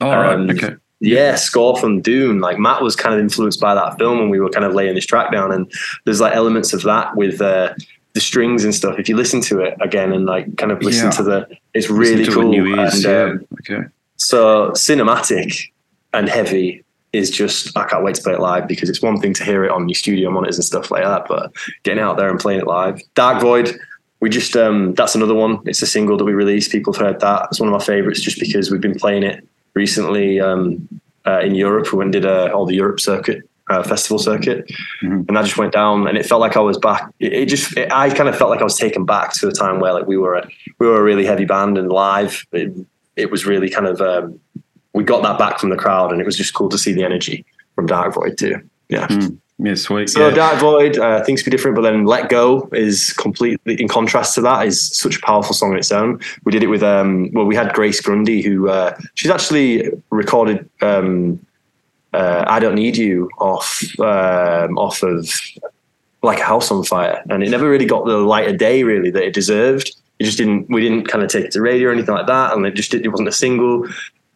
Right. 0.00 0.32
Um, 0.34 0.48
Okay. 0.50 0.76
yeah, 1.00 1.34
score 1.34 1.76
from 1.78 2.00
Dune. 2.00 2.40
Like 2.40 2.58
Matt 2.58 2.82
was 2.82 2.94
kind 2.96 3.14
of 3.14 3.20
influenced 3.20 3.60
by 3.60 3.74
that 3.74 3.98
film 3.98 4.18
when 4.18 4.30
we 4.30 4.40
were 4.40 4.50
kind 4.50 4.64
of 4.64 4.74
laying 4.74 4.94
this 4.94 5.06
track 5.06 5.32
down, 5.32 5.52
and 5.52 5.70
there's 6.04 6.20
like 6.20 6.34
elements 6.34 6.72
of 6.72 6.82
that 6.82 7.16
with 7.16 7.40
uh, 7.40 7.74
the 8.14 8.20
strings 8.20 8.64
and 8.64 8.74
stuff. 8.74 8.98
If 8.98 9.08
you 9.08 9.16
listen 9.16 9.40
to 9.42 9.60
it 9.60 9.76
again 9.80 10.12
and 10.12 10.24
like 10.24 10.56
kind 10.56 10.72
of 10.72 10.82
listen 10.82 11.06
Yeah. 11.06 11.10
to 11.12 11.22
the, 11.22 11.48
it's 11.74 11.90
really 11.90 12.22
it 12.22 12.32
cool. 12.32 12.48
New 12.48 12.66
ears. 12.76 13.04
Yeah. 13.04 13.22
um, 13.24 13.46
okay. 13.60 13.84
so 14.16 14.70
cinematic 14.70 15.68
and 16.14 16.28
heavy 16.28 16.84
is 17.12 17.30
just 17.30 17.76
I 17.76 17.84
can't 17.84 18.04
wait 18.04 18.14
to 18.16 18.22
play 18.22 18.34
it 18.34 18.40
live 18.40 18.68
because 18.68 18.88
it's 18.90 19.02
one 19.02 19.20
thing 19.20 19.34
to 19.34 19.44
hear 19.44 19.64
it 19.64 19.70
on 19.70 19.88
your 19.88 19.94
studio 19.94 20.30
monitors 20.30 20.56
and 20.56 20.64
stuff 20.64 20.90
like 20.90 21.04
that, 21.04 21.26
but 21.28 21.52
getting 21.82 22.02
out 22.02 22.16
there 22.16 22.28
and 22.28 22.38
playing 22.38 22.60
it 22.60 22.66
live. 22.66 23.00
Dark 23.14 23.40
Void, 23.40 23.78
we 24.20 24.28
just 24.28 24.56
um 24.56 24.94
that's 24.94 25.14
another 25.14 25.34
one. 25.34 25.60
It's 25.64 25.82
a 25.82 25.86
single 25.86 26.16
that 26.18 26.24
we 26.24 26.32
released. 26.34 26.70
People 26.72 26.92
have 26.92 27.00
heard 27.00 27.20
that. 27.20 27.48
It's 27.50 27.60
one 27.60 27.68
of 27.68 27.72
my 27.72 27.84
favorites 27.84 28.20
just 28.20 28.38
because 28.38 28.70
we've 28.70 28.80
been 28.80 28.98
playing 28.98 29.22
it 29.22 29.46
recently 29.74 30.40
um 30.40 30.88
uh, 31.26 31.40
in 31.40 31.54
Europe. 31.54 31.92
We 31.92 31.98
went 31.98 32.14
and 32.14 32.22
did 32.22 32.26
uh, 32.26 32.50
all 32.54 32.66
the 32.66 32.74
Europe 32.76 33.00
circuit. 33.00 33.42
Uh, 33.70 33.82
festival 33.82 34.18
circuit, 34.18 34.64
Mhm. 35.02 35.28
and 35.28 35.38
I 35.38 35.42
just 35.42 35.58
went 35.58 35.74
down, 35.74 36.08
and 36.08 36.16
it 36.16 36.24
felt 36.24 36.40
like 36.40 36.56
I 36.56 36.60
was 36.60 36.78
back. 36.78 37.02
It, 37.20 37.34
it 37.34 37.46
just, 37.50 37.76
it, 37.76 37.92
I 37.92 38.08
kind 38.08 38.26
of 38.26 38.34
felt 38.34 38.48
like 38.48 38.62
I 38.62 38.64
was 38.64 38.78
taken 38.78 39.04
back 39.04 39.34
to 39.34 39.48
a 39.48 39.52
time 39.52 39.78
where 39.78 39.92
like 39.92 40.06
we 40.06 40.16
were, 40.16 40.36
a, 40.36 40.48
we 40.78 40.86
were 40.86 40.98
a 40.98 41.02
really 41.02 41.26
heavy 41.26 41.44
band, 41.44 41.76
and 41.76 41.90
live, 41.92 42.46
it, 42.52 42.72
it 43.16 43.30
was 43.30 43.44
really 43.44 43.68
kind 43.68 43.86
of 43.86 44.00
um, 44.00 44.40
we 44.98 45.04
got 45.04 45.22
that 45.22 45.38
back 45.38 45.60
from 45.60 45.70
the 45.70 45.76
crowd, 45.76 46.10
and 46.10 46.20
it 46.20 46.24
was 46.24 46.36
just 46.36 46.54
cool 46.54 46.68
to 46.68 46.76
see 46.76 46.92
the 46.92 47.04
energy 47.04 47.46
from 47.76 47.86
Dark 47.86 48.14
Void 48.14 48.36
too. 48.36 48.60
Yeah. 48.88 49.06
Yeah, 49.60 49.76
sweet. 49.76 50.10
So 50.10 50.28
yeah. 50.28 50.34
Dark 50.34 50.58
Void, 50.58 50.98
uh, 50.98 51.22
things 51.24 51.42
be 51.44 51.52
different, 51.52 51.76
but 51.76 51.82
then 51.82 52.04
Let 52.04 52.28
Go 52.28 52.68
is 52.72 53.12
completely 53.12 53.80
in 53.80 53.86
contrast 53.86 54.34
to 54.34 54.40
that. 54.40 54.66
is 54.66 54.96
such 54.96 55.16
a 55.16 55.20
powerful 55.20 55.54
song 55.54 55.70
on 55.70 55.78
its 55.78 55.92
own. 55.92 56.20
We 56.44 56.50
did 56.50 56.64
it 56.64 56.66
with 56.66 56.82
um, 56.82 57.30
well, 57.32 57.44
we 57.44 57.54
had 57.54 57.72
Grace 57.74 58.00
Grundy, 58.00 58.42
who 58.42 58.68
uh, 58.68 58.96
she's 59.14 59.30
actually 59.30 59.88
recorded 60.10 60.68
um, 60.80 61.44
uh, 62.12 62.44
"I 62.48 62.58
Don't 62.58 62.74
Need 62.74 62.96
You" 62.96 63.30
off 63.38 63.82
um, 64.00 64.76
off 64.78 65.04
of 65.04 65.28
like 66.22 66.40
a 66.40 66.44
house 66.44 66.72
on 66.72 66.82
fire, 66.82 67.22
and 67.30 67.44
it 67.44 67.50
never 67.50 67.70
really 67.70 67.86
got 67.86 68.04
the 68.04 68.16
light 68.16 68.48
of 68.48 68.58
day 68.58 68.82
really 68.82 69.10
that 69.10 69.22
it 69.22 69.32
deserved. 69.32 69.94
It 70.18 70.24
just 70.24 70.38
didn't. 70.38 70.68
We 70.68 70.80
didn't 70.80 71.06
kind 71.06 71.22
of 71.22 71.30
take 71.30 71.44
it 71.44 71.52
to 71.52 71.60
radio 71.60 71.88
or 71.88 71.92
anything 71.92 72.14
like 72.14 72.26
that, 72.26 72.56
and 72.56 72.66
it 72.66 72.74
just 72.74 72.94
it 72.94 73.08
wasn't 73.08 73.28
a 73.28 73.32
single. 73.32 73.88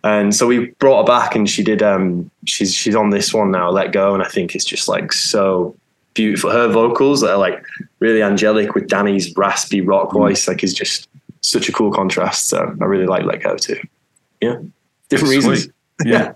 And 0.05 0.35
so 0.35 0.47
we 0.47 0.67
brought 0.79 1.03
her 1.03 1.07
back, 1.07 1.35
and 1.37 1.49
she 1.49 1.63
did. 1.63 1.83
Um, 1.83 2.31
she's 2.45 2.75
she's 2.75 2.97
on 2.97 3.11
this 3.11 3.33
one 3.33 3.51
now, 3.51 3.71
"Let 3.71 3.93
Go," 3.93 4.15
and 4.15 4.23
I 4.23 4.29
think 4.29 4.55
it's 4.55 4.65
just 4.65 4.89
like 4.89 5.13
so 5.13 5.77
beautiful. 6.15 6.51
Her 6.51 6.69
vocals 6.69 7.21
that 7.21 7.31
are 7.31 7.39
like 7.39 7.63
really 8.01 8.23
angelic 8.23 8.75
with 8.75 8.89
Danny's 8.89 9.35
raspy 9.37 9.81
rock 9.81 10.13
voice, 10.13 10.49
like 10.49 10.65
is 10.65 10.75
just 10.75 11.09
such 11.41 11.69
a 11.69 11.73
cool 11.73 11.93
contrast. 11.93 12.49
So 12.49 12.77
I 12.81 12.85
really 12.85 13.07
like 13.07 13.25
"Let 13.25 13.43
Go" 13.43 13.57
too. 13.57 13.81
Yeah, 14.41 14.57
different 15.09 15.35
Sweet. 15.35 15.49
reasons. 15.49 15.73
Yeah. 16.05 16.33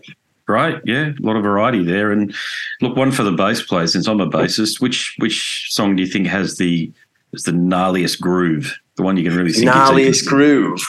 Great. 0.46 0.76
Yeah. 0.84 1.08
A 1.08 1.26
lot 1.26 1.34
of 1.34 1.42
variety 1.42 1.82
there. 1.84 2.12
And 2.12 2.32
look, 2.80 2.96
one 2.96 3.10
for 3.10 3.24
the 3.24 3.32
bass 3.32 3.62
player, 3.62 3.88
since 3.88 4.06
I'm 4.06 4.20
a 4.20 4.30
bassist, 4.30 4.80
which 4.80 5.16
which 5.18 5.66
song 5.70 5.96
do 5.96 6.04
you 6.04 6.08
think 6.08 6.28
has 6.28 6.56
the 6.56 6.92
is 7.32 7.42
the 7.42 7.52
gnarliest 7.52 8.20
groove? 8.20 8.72
The 8.94 9.02
one 9.02 9.16
you 9.16 9.28
can 9.28 9.36
really 9.36 9.52
sink 9.52 9.68
gnarliest 9.68 10.24
groove. 10.26 10.86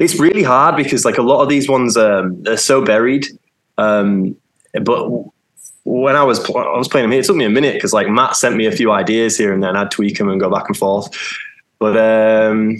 It's 0.00 0.18
really 0.18 0.42
hard 0.42 0.76
because 0.76 1.04
like 1.04 1.18
a 1.18 1.22
lot 1.22 1.42
of 1.42 1.48
these 1.48 1.68
ones 1.68 1.96
um, 1.96 2.42
they're 2.42 2.56
so 2.56 2.82
buried. 2.82 3.26
Um, 3.78 4.34
but 4.82 5.08
when 5.84 6.16
I 6.16 6.24
was 6.24 6.40
pl- 6.40 6.58
I 6.58 6.76
was 6.76 6.88
playing 6.88 7.04
them 7.04 7.12
here, 7.12 7.20
it 7.20 7.26
took 7.26 7.36
me 7.36 7.44
a 7.44 7.50
minute 7.50 7.74
because 7.74 7.92
like 7.92 8.08
Matt 8.08 8.34
sent 8.34 8.56
me 8.56 8.66
a 8.66 8.72
few 8.72 8.92
ideas 8.92 9.36
here 9.36 9.52
and 9.52 9.62
then 9.62 9.76
I'd 9.76 9.90
tweak 9.90 10.18
them 10.18 10.28
and 10.28 10.40
go 10.40 10.50
back 10.50 10.64
and 10.68 10.76
forth. 10.76 11.10
But 11.78 11.96
um, 11.96 12.78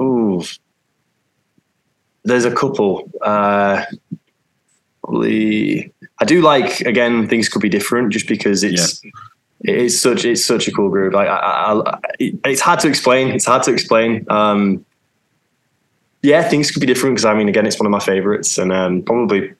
ooh, 0.00 0.42
there's 2.24 2.44
a 2.44 2.54
couple. 2.54 3.10
Uh, 3.20 3.84
probably 5.02 5.92
I 6.20 6.24
do 6.24 6.40
like 6.42 6.80
again 6.82 7.28
things 7.28 7.48
could 7.48 7.62
be 7.62 7.68
different 7.68 8.12
just 8.12 8.28
because 8.28 8.62
it's 8.62 9.02
it's 9.60 9.98
such 9.98 10.24
it's 10.24 10.44
such 10.44 10.68
a 10.68 10.72
cool 10.72 10.90
groove. 10.90 11.12
Like 11.12 11.28
I, 11.28 11.36
I, 11.36 11.72
I, 11.94 11.98
it's 12.44 12.60
hard 12.60 12.80
to 12.80 12.88
explain. 12.88 13.28
It's 13.28 13.46
hard 13.46 13.62
to 13.64 13.72
explain. 13.72 14.24
Um, 14.30 14.84
yeah, 16.22 16.42
things 16.48 16.70
could 16.70 16.80
be 16.80 16.86
different 16.86 17.16
because 17.16 17.24
I 17.24 17.34
mean, 17.34 17.48
again, 17.48 17.66
it's 17.66 17.78
one 17.78 17.86
of 17.86 17.90
my 17.90 18.00
favorites, 18.00 18.58
and 18.58 18.72
um, 18.72 19.02
probably 19.02 19.52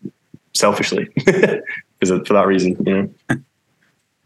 selfishly 0.54 1.09
because 1.16 2.26
for 2.26 2.35
that 2.35 2.47
reason, 2.47 2.76
you 2.87 3.12
know. 3.28 3.42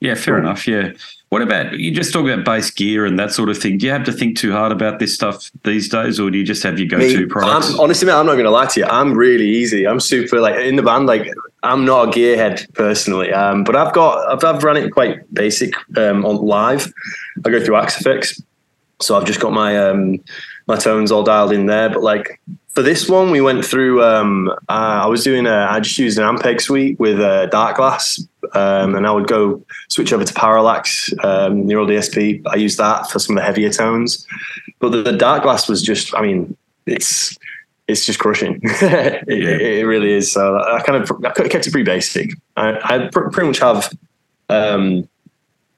Yeah, 0.00 0.14
fair 0.14 0.38
enough. 0.38 0.68
Yeah. 0.68 0.92
What 1.30 1.42
about 1.42 1.78
you 1.78 1.90
just 1.90 2.12
talk 2.12 2.26
about 2.26 2.44
bass 2.44 2.70
gear 2.70 3.06
and 3.06 3.18
that 3.18 3.32
sort 3.32 3.48
of 3.48 3.58
thing? 3.58 3.78
Do 3.78 3.86
you 3.86 3.92
have 3.92 4.04
to 4.04 4.12
think 4.12 4.36
too 4.36 4.52
hard 4.52 4.70
about 4.70 5.00
this 5.00 5.14
stuff 5.14 5.50
these 5.64 5.88
days, 5.88 6.20
or 6.20 6.30
do 6.30 6.38
you 6.38 6.44
just 6.44 6.62
have 6.62 6.78
your 6.78 6.86
go-to 6.86 7.26
products? 7.26 7.70
I'm, 7.70 7.80
honestly, 7.80 8.06
man, 8.06 8.16
I'm 8.16 8.26
not 8.26 8.34
going 8.34 8.44
to 8.44 8.50
lie 8.50 8.66
to 8.66 8.80
you. 8.80 8.86
I'm 8.86 9.14
really 9.14 9.48
easy. 9.48 9.88
I'm 9.88 9.98
super 9.98 10.40
like 10.40 10.56
in 10.56 10.76
the 10.76 10.82
band. 10.82 11.06
Like 11.06 11.32
I'm 11.62 11.84
not 11.84 12.08
a 12.08 12.10
gearhead 12.10 12.72
personally, 12.74 13.32
um, 13.32 13.64
but 13.64 13.74
I've 13.74 13.92
got 13.94 14.28
I've, 14.28 14.44
I've 14.44 14.62
run 14.62 14.76
it 14.76 14.92
quite 14.92 15.32
basic 15.34 15.72
um, 15.96 16.24
on 16.24 16.36
live. 16.36 16.92
I 17.44 17.50
go 17.50 17.64
through 17.64 17.76
Axe-Fx, 17.76 18.42
so 19.00 19.16
I've 19.16 19.24
just 19.24 19.40
got 19.40 19.52
my 19.52 19.76
um, 19.76 20.22
my 20.66 20.76
tones 20.76 21.10
all 21.12 21.22
dialed 21.22 21.52
in 21.52 21.66
there. 21.66 21.88
But 21.88 22.02
like 22.02 22.40
for 22.70 22.82
this 22.82 23.08
one, 23.08 23.30
we 23.30 23.40
went 23.40 23.64
through. 23.64 24.02
Um, 24.04 24.48
uh, 24.68 25.00
I 25.04 25.06
was 25.06 25.24
doing. 25.24 25.46
A, 25.46 25.66
I 25.70 25.80
just 25.80 25.98
used 25.98 26.18
an 26.18 26.24
Ampeg 26.24 26.60
suite 26.60 26.98
with 26.98 27.18
a 27.20 27.48
Darkglass, 27.52 28.20
um, 28.54 28.94
and 28.94 29.06
I 29.06 29.12
would 29.12 29.26
go 29.28 29.64
switch 29.88 30.12
over 30.12 30.24
to 30.24 30.34
Parallax, 30.34 31.12
um, 31.24 31.66
Neural 31.66 31.86
DSP. 31.86 32.42
I 32.46 32.56
used 32.56 32.78
that 32.78 33.10
for 33.10 33.18
some 33.18 33.36
of 33.36 33.40
the 33.40 33.46
heavier 33.46 33.70
tones, 33.70 34.26
but 34.78 34.90
the, 34.90 35.02
the 35.02 35.12
Darkglass 35.16 35.68
was 35.68 35.82
just. 35.82 36.14
I 36.14 36.20
mean, 36.22 36.56
it's 36.86 37.36
it's 37.88 38.04
just 38.04 38.18
crushing. 38.18 38.60
it, 38.64 39.24
Yeah. 39.28 39.68
it 39.80 39.84
really 39.86 40.10
is. 40.12 40.30
So 40.32 40.58
I 40.58 40.80
kind 40.82 41.02
of 41.02 41.10
I 41.24 41.30
kept 41.48 41.66
it 41.66 41.70
pretty 41.70 41.84
basic. 41.84 42.30
I, 42.56 42.78
I 42.82 43.08
pr- 43.12 43.28
pretty 43.30 43.46
much 43.46 43.58
have 43.60 43.90
um, 44.48 45.08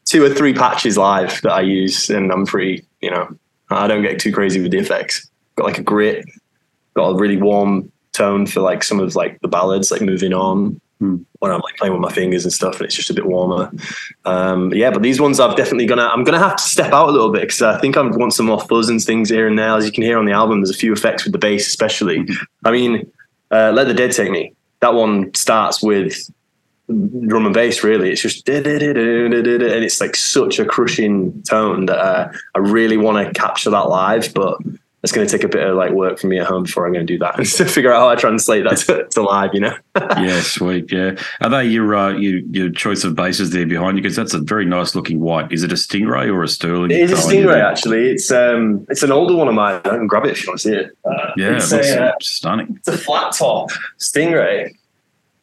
two 0.07 0.25
or 0.25 0.31
three 0.31 0.55
patches 0.55 0.97
live 0.97 1.41
that 1.43 1.53
I 1.53 1.61
use, 1.61 2.09
and 2.11 2.33
I'm 2.33 2.47
pretty. 2.47 2.85
You 3.01 3.11
know, 3.13 3.29
I 3.71 3.87
don't 3.87 4.03
get 4.03 4.19
too 4.19 4.33
crazy 4.33 4.61
with 4.61 4.73
the 4.73 4.79
effects. 4.79 5.29
Got 5.57 5.67
like 5.67 5.79
a 5.79 5.83
grit, 5.83 6.25
got 6.95 7.09
a 7.09 7.17
really 7.17 7.37
warm 7.37 7.91
tone 8.13 8.47
for 8.47 8.61
like 8.61 8.83
some 8.83 9.01
of 9.01 9.15
like 9.15 9.41
the 9.41 9.49
ballads, 9.49 9.91
like 9.91 10.03
moving 10.03 10.33
on. 10.33 10.81
Hmm. 10.99 11.19
When 11.39 11.53
I'm 11.53 11.61
like 11.61 11.77
playing 11.77 11.93
with 11.93 12.03
my 12.03 12.11
fingers 12.11 12.45
and 12.45 12.53
stuff, 12.53 12.77
and 12.77 12.83
it's 12.83 12.95
just 12.95 13.09
a 13.09 13.15
bit 13.15 13.27
warmer. 13.27 13.71
Um, 14.25 14.73
yeah, 14.75 14.91
but 14.91 15.03
these 15.03 15.21
ones 15.21 15.39
I've 15.39 15.57
definitely 15.57 15.87
gonna 15.87 16.09
I'm 16.09 16.25
gonna 16.25 16.41
have 16.41 16.57
to 16.57 16.63
step 16.63 16.93
out 16.93 17.09
a 17.09 17.13
little 17.13 17.31
bit 17.31 17.43
because 17.43 17.63
I 17.63 17.79
think 17.79 17.97
I 17.97 18.03
want 18.03 18.35
some 18.35 18.47
more 18.47 18.61
fuzz 18.63 18.89
and 18.89 19.01
things 19.01 19.31
here 19.31 19.47
and 19.47 19.57
there. 19.57 19.77
As 19.77 19.87
you 19.87 19.93
can 19.93 20.03
hear 20.03 20.19
on 20.19 20.25
the 20.25 20.33
album, 20.33 20.61
there's 20.61 20.75
a 20.75 20.79
few 20.79 20.93
effects 20.93 21.23
with 21.23 21.33
the 21.33 21.39
bass, 21.39 21.69
especially. 21.69 22.27
I 22.65 22.73
mean, 22.73 23.09
uh, 23.53 23.71
"Let 23.73 23.87
the 23.87 23.95
Dead 23.95 24.11
Take 24.11 24.33
Me." 24.33 24.53
That 24.81 24.95
one 24.95 25.33
starts 25.35 25.81
with 25.83 26.29
drum 26.89 27.47
and 27.47 27.55
bass. 27.55 27.85
Really, 27.85 28.11
it's 28.11 28.23
just 28.23 28.49
and 28.49 28.65
it's 29.35 30.01
like 30.01 30.17
such 30.17 30.59
a 30.59 30.65
crushing 30.65 31.43
tone 31.43 31.87
that 31.87 31.99
uh, 31.99 32.33
I 32.55 32.59
really 32.59 32.97
want 32.97 33.27
to 33.27 33.33
capture 33.39 33.71
that 33.71 33.89
live, 33.89 34.33
but. 34.35 34.59
It's 35.05 35.13
going 35.13 35.25
to 35.25 35.31
take 35.31 35.45
a 35.45 35.49
bit 35.49 35.65
of 35.65 35.77
like 35.77 35.93
work 35.93 36.19
for 36.19 36.27
me 36.27 36.41
at 36.41 36.47
home 36.49 36.65
before 36.65 36.85
I'm 36.85 36.93
going 36.93 37.07
to 37.07 37.13
do 37.13 37.21
that 37.21 37.37
to 37.57 37.65
figure 37.67 37.93
out 37.93 38.01
how 38.01 38.09
I 38.09 38.17
translate 38.17 38.65
that 38.65 38.79
to, 38.79 39.07
to 39.13 39.23
live. 39.23 39.55
You 39.55 39.61
know, 39.61 39.77
yeah, 39.97 40.41
sweet. 40.41 40.91
Yeah. 40.91 41.15
Are 41.41 41.49
they 41.49 41.67
your 41.67 41.95
uh, 41.95 42.11
your, 42.15 42.41
your 42.51 42.71
choice 42.71 43.05
of 43.05 43.15
basses 43.15 43.51
there 43.53 43.65
behind 43.65 43.97
you? 43.97 44.03
Because 44.03 44.17
that's 44.17 44.35
a 44.35 44.41
very 44.41 44.65
nice 44.65 44.97
looking 44.97 45.21
white. 45.21 45.53
Is 45.53 45.63
it 45.63 45.71
a 45.71 45.77
Stingray 45.77 46.27
or 46.27 46.43
a 46.43 46.49
Sterling? 46.49 46.91
It 46.91 46.99
is 46.99 47.13
a 47.13 47.15
Stingray, 47.15 47.63
actually. 47.63 48.11
It's 48.11 48.33
um, 48.33 48.85
it's 48.89 49.05
an 49.05 49.13
older 49.13 49.37
one 49.37 49.47
of 49.47 49.55
mine. 49.55 49.77
I 49.85 49.91
can 49.91 50.09
grab 50.09 50.25
it 50.25 50.33
if 50.33 50.43
you 50.43 50.51
want 50.51 50.61
to 50.63 50.69
see 50.69 50.75
it. 50.75 50.91
Uh, 51.05 51.31
Yeah, 51.37 51.51
it 51.51 51.57
it's, 51.59 51.71
looks 51.71 51.91
a, 51.91 52.07
uh, 52.07 52.13
stunning. 52.21 52.75
it's 52.79 52.89
a 52.89 52.99
flat 52.99 53.33
top 53.35 53.71
Stingray, 54.01 54.75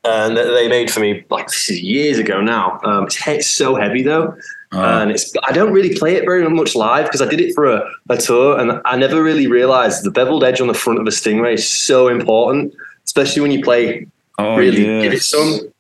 and 0.06 0.38
they 0.38 0.68
made 0.68 0.90
for 0.92 1.00
me 1.00 1.26
like 1.30 1.48
this 1.48 1.70
is 1.70 1.82
years 1.82 2.18
ago 2.20 2.42
now. 2.42 2.80
Um, 2.84 3.06
it's, 3.06 3.28
it's 3.28 3.48
so 3.48 3.76
heavy 3.76 4.04
though, 4.04 4.36
Uh, 4.72 5.00
and 5.02 5.12
it's 5.12 5.34
I 5.44 5.52
don't 5.52 5.72
really 5.74 5.96
play 5.96 6.16
it 6.16 6.26
very 6.26 6.48
much 6.50 6.76
live 6.76 7.06
because 7.06 7.22
I 7.22 7.28
did 7.30 7.40
it 7.42 7.54
for 7.56 7.66
a, 7.66 7.90
a 8.10 8.18
tour, 8.18 8.60
and 8.60 8.82
I 8.86 8.98
never 8.98 9.24
really 9.24 9.48
realized 9.48 10.04
the 10.04 10.12
beveled 10.12 10.44
edge 10.44 10.60
on 10.62 10.68
the 10.68 10.74
front 10.74 11.00
of 11.00 11.08
a 11.08 11.12
Stingray 11.12 11.54
is 11.54 11.68
so 11.68 12.08
important, 12.08 12.74
especially 13.06 13.42
when 13.42 13.52
you 13.52 13.62
play 13.64 14.08
oh, 14.38 14.58
really 14.58 14.86
yes. 14.86 15.04
give 15.04 15.14
it 15.14 15.24
some. 15.24 15.72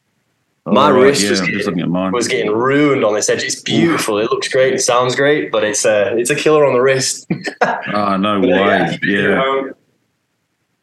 Oh, 0.67 0.72
My 0.72 0.89
right, 0.89 1.00
wrist 1.03 1.22
yeah, 1.24 1.29
was 1.29 1.41
getting- 1.41 2.12
was 2.12 2.27
getting 2.27 2.51
ruined 2.51 3.03
on 3.05 3.13
this 3.13 3.29
edge. 3.29 3.44
It's 3.44 3.62
beautiful. 3.62 4.17
It 4.17 4.32
looks 4.32 4.48
great. 4.48 4.74
It 4.74 4.79
sounds 4.82 5.15
great, 5.15 5.51
but 5.51 5.63
it's 5.63 5.86
a 5.86 6.17
it's 6.17 6.32
a 6.32 6.36
killer 6.36 6.65
on 6.65 6.74
the 6.74 6.82
wrist. 6.82 7.27
Oh, 7.94 8.17
no 8.27 8.39
way. 8.39 8.48
yeah, 8.50 8.91
you 8.91 8.98
can 9.00 9.08
do 9.10 9.29
it 9.29 9.38
at 9.38 9.38
Yeah. 9.38 9.72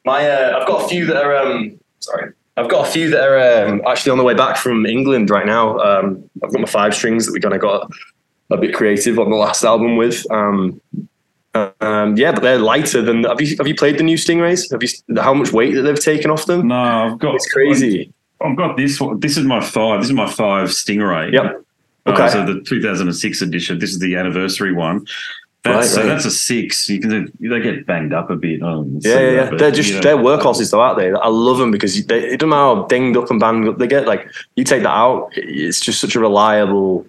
My 0.05 0.29
uh, 0.29 0.59
I've 0.61 0.67
got 0.69 0.85
a 0.85 0.89
few 0.89 1.07
that 1.07 1.17
are 1.25 1.37
um 1.37 1.81
sorry. 2.01 2.33
I've 2.57 2.69
got 2.69 2.87
a 2.87 2.91
few 2.91 3.09
that 3.11 3.23
are 3.27 3.67
um, 3.69 3.83
actually 3.87 4.13
on 4.13 4.19
the 4.19 4.25
way 4.25 4.35
back 4.35 4.57
from 4.57 4.85
England 4.85 5.31
right 5.31 5.47
now. 5.47 5.79
Um, 5.79 6.29
I've 6.43 6.53
got 6.53 6.61
my 6.61 6.67
five 6.69 6.95
strings 6.95 7.27
that 7.27 7.33
we 7.33 7.41
kind 7.41 7.55
of 7.55 7.61
got 7.61 7.91
a 8.51 8.57
bit 8.59 8.75
creative 8.75 9.19
on 9.19 9.31
the 9.31 9.37
last 9.37 9.65
album 9.65 9.97
with. 9.97 10.31
Um, 10.31 10.81
um, 11.55 12.17
yeah, 12.17 12.33
but 12.33 12.43
they're 12.43 12.59
lighter 12.59 13.03
than. 13.03 13.25
Have 13.25 13.41
you 13.41 13.57
have 13.59 13.67
you 13.69 13.75
played 13.75 13.99
the 13.99 14.03
new 14.03 14.17
Stingrays? 14.17 14.71
Have 14.71 14.83
you 14.83 14.89
how 15.23 15.35
much 15.35 15.53
weight 15.53 15.75
that 15.75 15.83
they've 15.83 15.99
taken 16.01 16.31
off 16.31 16.47
them? 16.47 16.69
No, 16.69 16.75
I've 16.77 17.19
got. 17.19 17.35
It's 17.35 17.51
crazy. 17.51 18.13
I've 18.41 18.57
got 18.57 18.77
this 18.77 19.01
one. 19.01 19.21
This 19.21 19.37
is 19.37 19.45
my 19.45 19.61
five. 19.61 20.01
This 20.01 20.09
is 20.09 20.15
my 20.15 20.31
five 20.31 20.69
Stingray. 20.69 21.33
Yep. 21.33 21.45
Uh, 21.45 21.59
Okay. 22.05 22.29
so 22.31 22.45
the 22.45 22.61
2006 22.63 23.43
edition. 23.43 23.79
This 23.79 23.91
is 23.91 24.01
the 24.01 24.17
anniversary 24.17 24.73
one. 24.73 25.07
That's, 25.65 25.77
Right, 25.77 25.85
So 25.87 26.01
right. 26.01 26.09
that's 26.09 26.25
a 26.25 26.31
six. 26.31 26.89
You 26.89 27.01
can 27.01 27.33
they 27.41 27.61
get 27.61 27.87
banged 27.87 28.13
up 28.13 28.31
a 28.31 28.37
bit. 28.37 28.63
Oh, 28.63 28.85
Yeah, 29.01 29.21
yeah, 29.21 29.31
yeah. 29.31 29.51
They're 29.51 29.71
just 29.71 30.03
they're 30.03 30.17
workhorses 30.17 30.73
though, 30.73 30.81
aren't 30.81 30.99
they? 30.99 31.13
I 31.13 31.29
love 31.29 31.59
them 31.59 31.71
because 31.71 32.05
they, 32.07 32.19
it 32.33 32.41
doesn't 32.41 32.51
matter 32.51 32.81
how 32.81 32.87
dinged 32.87 33.17
up 33.17 33.31
and 33.31 33.39
banged 33.39 33.69
up 33.69 33.79
they 33.79 33.87
get. 33.87 34.07
Like 34.07 34.27
you 34.57 34.65
take 34.65 34.83
that 34.83 34.91
out, 34.91 35.31
it's 35.37 35.81
just 35.81 36.01
such 36.01 36.17
a 36.17 36.21
reliable 36.21 37.07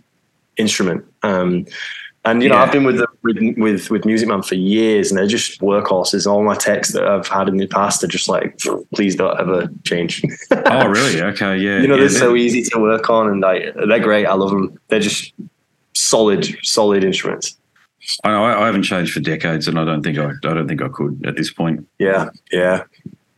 instrument. 0.58 1.04
Um, 1.24 1.66
and 2.26 2.44
you 2.44 2.48
know, 2.48 2.56
Yeah. 2.56 2.62
I've 2.64 2.72
been 2.72 2.84
with, 2.84 2.98
the, 2.98 3.08
with 3.24 3.38
with 3.58 3.90
with 3.90 4.06
Music 4.06 4.30
Man 4.30 4.44
for 4.44 4.54
years, 4.56 5.10
and 5.10 5.18
they're 5.18 5.26
just 5.28 5.60
workhorses. 5.60 6.26
All 6.32 6.44
my 6.44 6.56
texts 6.56 6.94
that 6.94 7.06
I've 7.06 7.28
had 7.28 7.48
in 7.50 7.58
the 7.58 7.68
past 7.68 8.04
are 8.04 8.08
just 8.08 8.30
like, 8.30 8.58
please 8.94 9.16
don't 9.16 9.38
ever 9.40 9.68
change. 9.84 10.24
Oh, 10.52 10.88
really? 10.90 11.22
Okay, 11.22 11.58
yeah. 11.58 11.82
you 11.82 11.88
know, 11.88 11.96
yeah, 11.96 12.02
they're 12.02 12.10
so 12.10 12.36
easy 12.36 12.62
to 12.70 12.80
work 12.80 13.10
on, 13.10 13.28
and 13.30 13.42
like 13.42 13.74
they're 13.88 14.00
great. 14.00 14.26
I 14.28 14.36
love 14.36 14.52
them. 14.52 14.80
They're 14.90 15.00
just 15.02 15.34
solid, 15.96 16.56
solid 16.62 17.04
instruments. 17.04 17.58
I, 18.24 18.30
know, 18.30 18.44
I 18.44 18.64
I 18.64 18.66
haven't 18.66 18.84
changed 18.84 19.14
for 19.14 19.20
decades, 19.20 19.68
and 19.68 19.80
I 19.80 19.86
don't 19.86 20.02
think 20.04 20.18
I, 20.18 20.26
I 20.30 20.54
don't 20.54 20.68
think 20.68 20.82
I 20.82 20.90
could 20.90 21.24
at 21.26 21.36
this 21.36 21.52
point. 21.52 21.88
Yeah, 22.00 22.30
yeah, 22.52 22.84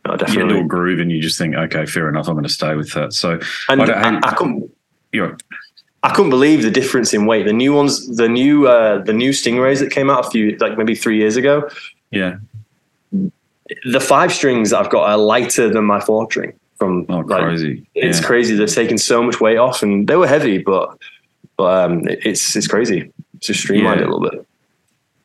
no, 0.04 0.12
You 0.12 0.18
get 0.18 0.20
into 0.20 0.24
definitely. 0.26 0.60
a 0.60 0.64
groove, 0.64 1.00
and 1.00 1.10
you 1.12 1.20
just 1.20 1.38
think, 1.38 1.54
okay, 1.54 1.86
fair 1.86 2.08
enough, 2.08 2.28
I'm 2.28 2.34
going 2.34 2.44
to 2.44 2.48
stay 2.48 2.74
with 2.74 2.92
that. 2.94 3.12
So, 3.12 3.38
And 3.68 3.82
I 3.82 3.86
I, 4.16 4.20
I, 4.30 4.34
couldn't. 4.34 4.70
you 5.12 5.22
know, 5.26 5.36
I 6.02 6.12
couldn't 6.12 6.30
believe 6.30 6.62
the 6.62 6.70
difference 6.70 7.12
in 7.14 7.26
weight. 7.26 7.46
The 7.46 7.52
new 7.52 7.72
ones, 7.72 8.16
the 8.16 8.28
new 8.28 8.66
uh, 8.66 9.02
the 9.04 9.12
new 9.12 9.30
Stingrays 9.30 9.78
that 9.80 9.90
came 9.90 10.10
out 10.10 10.26
a 10.26 10.30
few 10.30 10.56
like 10.58 10.76
maybe 10.78 10.94
three 10.94 11.16
years 11.18 11.36
ago. 11.36 11.68
yeah. 12.10 12.36
The 13.84 13.98
five 14.00 14.32
strings 14.32 14.72
I've 14.72 14.90
got 14.90 15.08
are 15.08 15.16
lighter 15.18 15.68
than 15.68 15.84
my 15.84 15.98
four 16.00 16.30
string. 16.30 16.52
From 16.78 17.04
Oh, 17.08 17.18
like, 17.20 17.40
crazy. 17.42 17.86
it's 17.94 18.20
yeah. 18.20 18.26
crazy. 18.26 18.54
They've 18.54 18.72
taken 18.72 18.98
so 18.98 19.22
much 19.22 19.40
weight 19.40 19.56
off, 19.56 19.82
and 19.82 20.06
they 20.06 20.14
were 20.16 20.26
heavy, 20.28 20.58
but 20.58 20.96
but 21.56 21.90
um, 21.90 22.02
it's 22.06 22.54
it's 22.54 22.68
crazy. 22.68 23.10
It's 23.38 23.46
just 23.48 23.60
streamlined 23.60 24.00
Yeah. 24.00 24.06
it 24.06 24.08
a 24.10 24.14
little 24.14 24.30
bit. 24.30 24.46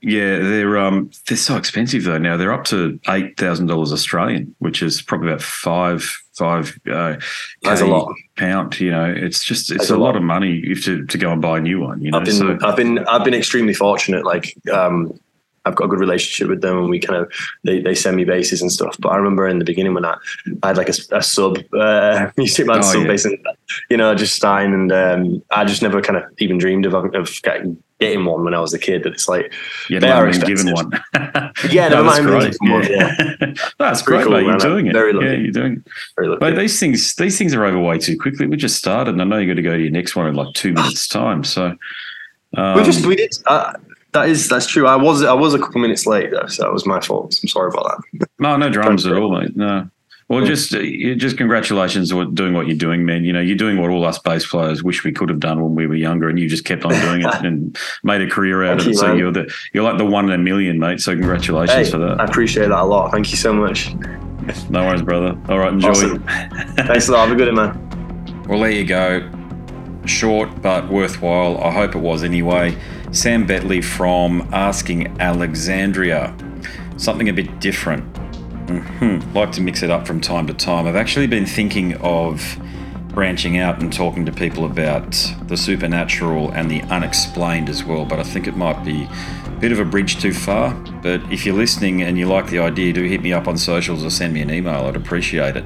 Yeah, 0.02 0.40
they're 0.40 0.78
um 0.80 1.12
they're 1.28 1.38
so 1.38 1.58
expensive 1.58 2.04
though 2.06 2.18
now. 2.18 2.36
They're 2.38 2.54
up 2.54 2.64
to 2.66 3.00
eight 3.10 3.38
thousand 3.38 3.68
dollars 3.68 3.94
Australian, 3.94 4.56
which 4.60 4.82
is 4.82 5.02
probably 5.02 5.28
about 5.30 5.42
five 5.44 6.02
five 6.34 6.76
uh 6.92 7.18
That's 7.62 7.82
a 7.82 7.86
lot. 7.86 8.12
pound. 8.36 8.80
You 8.80 8.90
know, 8.92 9.06
it's 9.06 9.44
just 9.44 9.70
it's 9.70 9.82
That's 9.82 9.90
a 9.92 9.96
a 9.96 9.98
lot. 9.98 10.06
lot. 10.08 10.16
of 10.18 10.24
money 10.24 10.62
if 10.66 10.86
to 10.86 11.06
to 11.06 11.18
go 11.20 11.32
and 11.32 11.42
buy 11.42 11.60
a 11.60 11.62
new 11.62 11.80
one. 11.82 12.02
You 12.02 12.12
know, 12.12 12.18
I've 12.18 12.26
been 12.26 12.34
so 12.34 12.58
I've 12.64 12.76
been 12.76 13.00
I've 13.08 13.24
been 13.24 13.36
extremely 13.36 13.76
fortunate. 13.76 14.26
Like 14.26 14.56
um, 14.74 15.20
I've 15.66 15.76
got 15.76 15.86
a 15.86 15.88
good 15.90 16.00
relationship 16.00 16.50
with 16.50 16.62
them, 16.62 16.80
and 16.80 16.90
we 16.90 17.00
kind 17.00 17.22
of 17.22 17.32
they, 17.64 17.80
they 17.82 17.94
send 17.94 18.18
me 18.18 18.24
basses 18.24 18.64
and 18.64 18.72
stuff. 18.72 18.96
But 19.00 19.10
I 19.10 19.18
remember 19.18 19.48
in 19.48 19.60
the 19.60 19.66
beginning 19.66 19.94
when 19.94 20.06
I, 20.06 20.18
I 20.64 20.68
had 20.70 20.78
like 20.78 20.90
a, 20.90 20.96
a 21.12 21.22
sub 21.22 21.60
uh, 21.80 22.32
music 22.38 22.66
man 22.66 22.80
Oh, 22.80 22.82
sub 22.82 23.02
yeah. 23.04 23.08
bass, 23.08 23.26
and 23.26 23.38
you 23.92 23.98
know 23.98 24.16
just 24.16 24.36
starting, 24.36 24.74
and 24.74 24.92
um, 24.92 25.44
I 25.52 25.64
just 25.64 25.84
never 25.84 26.02
kind 26.02 26.18
of 26.18 26.24
even 26.40 26.58
dreamed 26.58 26.88
of 26.88 26.96
of 26.96 27.30
getting, 27.44 27.78
getting 28.02 28.26
one 28.26 28.44
when 28.44 28.54
I 28.54 28.60
was 28.60 28.74
a 28.74 28.80
kid. 28.80 29.04
That 29.04 29.14
it's 29.14 29.30
like 29.30 29.54
yeah, 29.90 30.00
they 30.00 30.10
are 30.10 30.30
given 30.32 30.74
one. 30.74 30.92
Yeah, 31.70 31.88
no, 31.94 32.04
that's 32.10 32.20
great. 32.20 32.52
given 32.60 32.72
one, 32.72 32.84
Yeah. 32.90 33.54
that's 33.78 34.02
great, 34.02 34.24
cool, 34.24 34.34
mate. 34.34 34.46
You're 34.46 34.58
doing 34.58 34.88
it. 34.88 34.94
Very 34.94 35.14
yeah, 35.14 35.38
you're 35.38 35.52
doing. 35.52 35.84
very 36.18 36.28
lucky. 36.28 36.40
But 36.40 36.56
these 36.56 36.80
things 36.80 37.16
these 37.16 37.38
things 37.38 37.54
are 37.54 37.64
over 37.64 37.80
way 37.80 37.98
too 38.00 38.18
quickly. 38.18 38.48
We 38.48 38.58
just 38.58 38.76
started, 38.78 39.12
and 39.14 39.22
I 39.22 39.26
know 39.26 39.38
you're 39.38 39.46
going 39.46 39.58
to 39.58 39.62
go 39.64 39.78
to 39.78 39.82
your 39.82 39.92
next 39.92 40.16
one 40.16 40.28
in 40.28 40.36
like 40.36 40.54
two 40.56 40.74
minutes 40.74 41.08
time. 41.20 41.44
So 41.44 41.76
um, 42.58 42.78
we 42.78 42.84
just 42.84 43.06
we 43.06 43.16
did. 43.16 43.32
Uh, 43.46 43.74
that 44.14 44.28
is 44.28 44.50
that's 44.50 44.68
true. 44.68 44.88
I 44.88 44.96
was 44.98 45.24
I 45.24 45.34
was 45.34 45.54
a 45.54 45.60
couple 45.60 45.80
minutes 45.80 46.06
late 46.06 46.32
though, 46.32 46.48
so 46.48 46.64
that 46.64 46.74
was 46.74 46.86
my 46.86 47.00
fault. 47.00 47.40
I'm 47.42 47.48
sorry 47.48 47.70
about 47.74 48.02
that. 48.20 48.28
No, 48.40 48.58
no 48.58 48.70
dramas 48.70 49.06
at 49.06 49.14
all, 49.16 49.32
mate. 49.40 49.56
No. 49.56 49.90
Well, 50.32 50.46
just 50.46 50.74
uh, 50.74 50.80
just 51.16 51.36
congratulations 51.36 52.10
on 52.14 52.34
doing 52.34 52.54
what 52.54 52.66
you're 52.66 52.78
doing, 52.78 53.04
man. 53.04 53.26
You 53.26 53.34
know, 53.34 53.42
you're 53.42 53.58
doing 53.58 53.82
what 53.82 53.90
all 53.90 54.06
us 54.06 54.18
bass 54.18 54.46
players 54.46 54.82
wish 54.82 55.04
we 55.04 55.12
could 55.12 55.28
have 55.28 55.42
done 55.42 55.62
when 55.62 55.76
we 55.76 55.88
were 55.88 55.96
younger, 55.96 56.30
and 56.30 56.40
you 56.40 56.48
just 56.48 56.64
kept 56.64 56.86
on 56.86 56.92
doing 57.02 57.22
it 57.22 57.34
and 57.44 57.78
made 58.04 58.22
a 58.22 58.30
career 58.30 58.64
out 58.64 58.78
Thank 58.78 58.82
of 58.82 58.88
it. 58.88 58.90
you, 58.92 58.98
so 58.98 59.08
man. 59.10 59.18
you're 59.18 59.32
the 59.34 59.54
you're 59.74 59.84
like 59.84 59.98
the 59.98 60.06
one 60.06 60.24
in 60.26 60.32
a 60.32 60.38
million, 60.38 60.80
mate. 60.80 61.02
So 61.02 61.14
congratulations 61.14 61.88
Hey, 61.88 61.92
for 61.92 61.98
that. 61.98 62.22
I 62.22 62.24
appreciate 62.24 62.68
that 62.70 62.80
a 62.80 62.86
lot. 62.86 63.12
Thank 63.12 63.32
you 63.32 63.36
so 63.36 63.52
much. 63.52 63.94
No 64.70 64.86
worries, 64.86 65.02
brother. 65.02 65.38
All 65.50 65.60
right, 65.60 65.74
enjoy. 65.74 65.90
Awesome. 65.90 66.24
Thanks 66.78 67.10
a 67.10 67.12
lot. 67.12 67.28
Have 67.28 67.36
a 67.36 67.36
good 67.36 67.54
one, 67.54 67.76
man. 67.76 68.44
Well, 68.48 68.62
there 68.62 68.72
you 68.72 68.86
go. 68.86 69.30
Short 70.06 70.62
but 70.62 70.88
worthwhile. 70.90 71.62
I 71.62 71.72
hope 71.72 71.94
it 71.94 72.00
was 72.00 72.24
anyway. 72.24 72.78
Sam 73.12 73.46
Bettley 73.46 73.84
from 73.84 74.48
Asking 74.54 75.20
Alexandria. 75.20 76.34
Something 76.96 77.28
a 77.28 77.34
bit 77.34 77.60
different. 77.60 78.11
Hmm 78.80 79.34
Like 79.34 79.52
to 79.54 79.62
mix 79.62 79.84
it 79.84 79.90
up 79.90 80.08
from 80.08 80.22
time 80.22 80.48
to 80.48 80.54
time. 80.54 80.88
I've 80.88 80.96
actually 80.96 81.28
been 81.28 81.46
thinking 81.46 81.96
of 81.98 82.58
branching 83.10 83.58
out 83.58 83.82
and 83.82 83.92
talking 83.92 84.26
to 84.26 84.32
people 84.32 84.66
about 84.66 85.12
the 85.48 85.58
supernatural 85.58 86.52
and 86.52 86.72
the 86.72 86.82
unexplained 86.84 87.70
as 87.70 87.84
well, 87.84 88.06
but 88.06 88.20
I 88.20 88.24
think 88.24 88.48
it 88.48 88.56
might 88.56 88.84
be 88.86 89.04
a 89.46 89.50
bit 89.60 89.72
of 89.72 89.80
a 89.80 89.86
bridge 89.86 90.20
too 90.22 90.34
far. 90.34 90.74
But 91.02 91.22
if 91.32 91.46
you're 91.46 91.56
listening 91.56 92.02
and 92.02 92.18
you 92.18 92.26
like 92.26 92.48
the 92.48 92.60
idea, 92.60 92.94
do 92.94 93.04
hit 93.04 93.22
me 93.22 93.34
up 93.34 93.48
on 93.48 93.58
socials 93.58 94.06
or 94.06 94.10
send 94.10 94.34
me 94.34 94.42
an 94.42 94.50
email. 94.50 94.86
I'd 94.86 94.96
appreciate 94.96 95.58
it. 95.58 95.66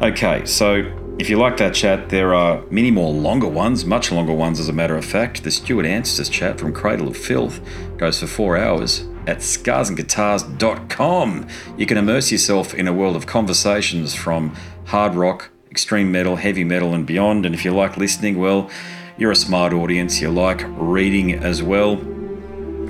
Okay, 0.00 0.44
so 0.46 0.90
if 1.18 1.28
you 1.28 1.36
like 1.36 1.56
that 1.56 1.74
chat, 1.74 2.08
there 2.08 2.32
are 2.32 2.62
many 2.70 2.90
more 2.90 3.12
longer 3.12 3.48
ones, 3.48 3.84
much 3.84 4.12
longer 4.12 4.32
ones 4.32 4.60
as 4.60 4.68
a 4.68 4.72
matter 4.72 4.96
of 4.96 5.04
fact. 5.04 5.42
The 5.42 5.50
Stuart 5.50 5.84
Anstis 5.84 6.30
chat 6.30 6.58
from 6.58 6.72
Cradle 6.72 7.08
of 7.08 7.16
Filth 7.16 7.60
goes 7.96 8.20
for 8.20 8.28
four 8.28 8.56
hours 8.56 9.07
at 9.28 9.38
scarsandguitars.com. 9.38 11.46
You 11.76 11.86
can 11.86 11.98
immerse 11.98 12.32
yourself 12.32 12.74
in 12.74 12.88
a 12.88 12.92
world 12.94 13.14
of 13.14 13.26
conversations 13.26 14.14
from 14.14 14.56
hard 14.86 15.14
rock, 15.14 15.50
extreme 15.70 16.10
metal, 16.10 16.36
heavy 16.36 16.64
metal, 16.64 16.94
and 16.94 17.06
beyond. 17.06 17.44
And 17.44 17.54
if 17.54 17.62
you 17.62 17.72
like 17.72 17.98
listening, 17.98 18.38
well, 18.38 18.70
you're 19.18 19.30
a 19.30 19.36
smart 19.36 19.74
audience. 19.74 20.22
You 20.22 20.30
like 20.30 20.62
reading 20.66 21.34
as 21.34 21.62
well. 21.62 22.00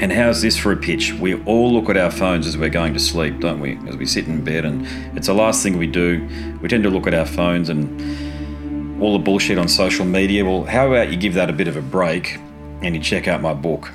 And 0.01 0.13
how's 0.13 0.43
this 0.43 0.57
for 0.57 0.71
a 0.71 0.77
pitch? 0.77 1.13
We 1.15 1.43
all 1.43 1.73
look 1.73 1.91
at 1.91 1.97
our 1.97 2.13
phones 2.13 2.47
as 2.47 2.57
we're 2.57 2.69
going 2.69 2.95
to 2.95 3.01
sleep, 3.01 3.41
don't 3.41 3.59
we? 3.59 3.77
As 3.89 3.97
we 3.97 4.07
sit 4.07 4.29
in 4.29 4.45
bed, 4.45 4.65
and 4.65 4.87
it's 5.19 5.27
the 5.27 5.35
last 5.35 5.65
thing 5.65 5.77
we 5.77 5.89
do. 5.89 6.25
We 6.63 6.69
tend 6.69 6.85
to 6.85 6.91
look 6.91 7.09
at 7.09 7.15
our 7.15 7.27
phones 7.27 7.69
and 7.69 9.03
all 9.03 9.13
the 9.13 9.19
bullshit 9.19 9.59
on 9.59 9.67
social 9.67 10.05
media. 10.05 10.45
Well, 10.45 10.67
how 10.67 10.87
about 10.87 11.11
you 11.11 11.17
give 11.17 11.35
that 11.35 11.51
a 11.51 11.53
bit 11.53 11.67
of 11.67 11.77
a 11.77 11.83
break 11.83 12.39
and 12.81 12.95
you 12.95 13.03
check 13.03 13.27
out 13.27 13.43
my 13.43 13.55
book? 13.55 13.91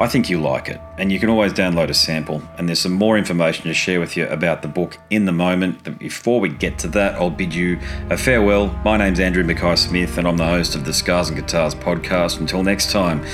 I 0.00 0.06
think 0.06 0.30
you'll 0.30 0.42
like 0.42 0.68
it, 0.68 0.80
and 0.96 1.10
you 1.10 1.18
can 1.18 1.28
always 1.28 1.52
download 1.52 1.88
a 1.88 1.94
sample. 1.94 2.40
And 2.56 2.68
there's 2.68 2.78
some 2.78 2.92
more 2.92 3.18
information 3.18 3.64
to 3.64 3.74
share 3.74 3.98
with 3.98 4.16
you 4.16 4.28
about 4.28 4.62
the 4.62 4.68
book 4.68 4.96
in 5.10 5.24
the 5.24 5.32
moment. 5.32 5.82
But 5.82 5.98
before 5.98 6.38
we 6.38 6.50
get 6.50 6.78
to 6.80 6.88
that, 6.88 7.16
I'll 7.16 7.30
bid 7.30 7.52
you 7.52 7.80
a 8.08 8.16
farewell. 8.16 8.68
My 8.84 8.96
name's 8.96 9.18
Andrew 9.18 9.42
Mackay 9.42 9.74
Smith, 9.74 10.16
and 10.16 10.28
I'm 10.28 10.36
the 10.36 10.46
host 10.46 10.76
of 10.76 10.84
the 10.84 10.92
Scars 10.92 11.30
and 11.30 11.36
Guitars 11.36 11.74
podcast. 11.74 12.38
Until 12.38 12.62
next 12.62 12.92
time, 12.92 13.24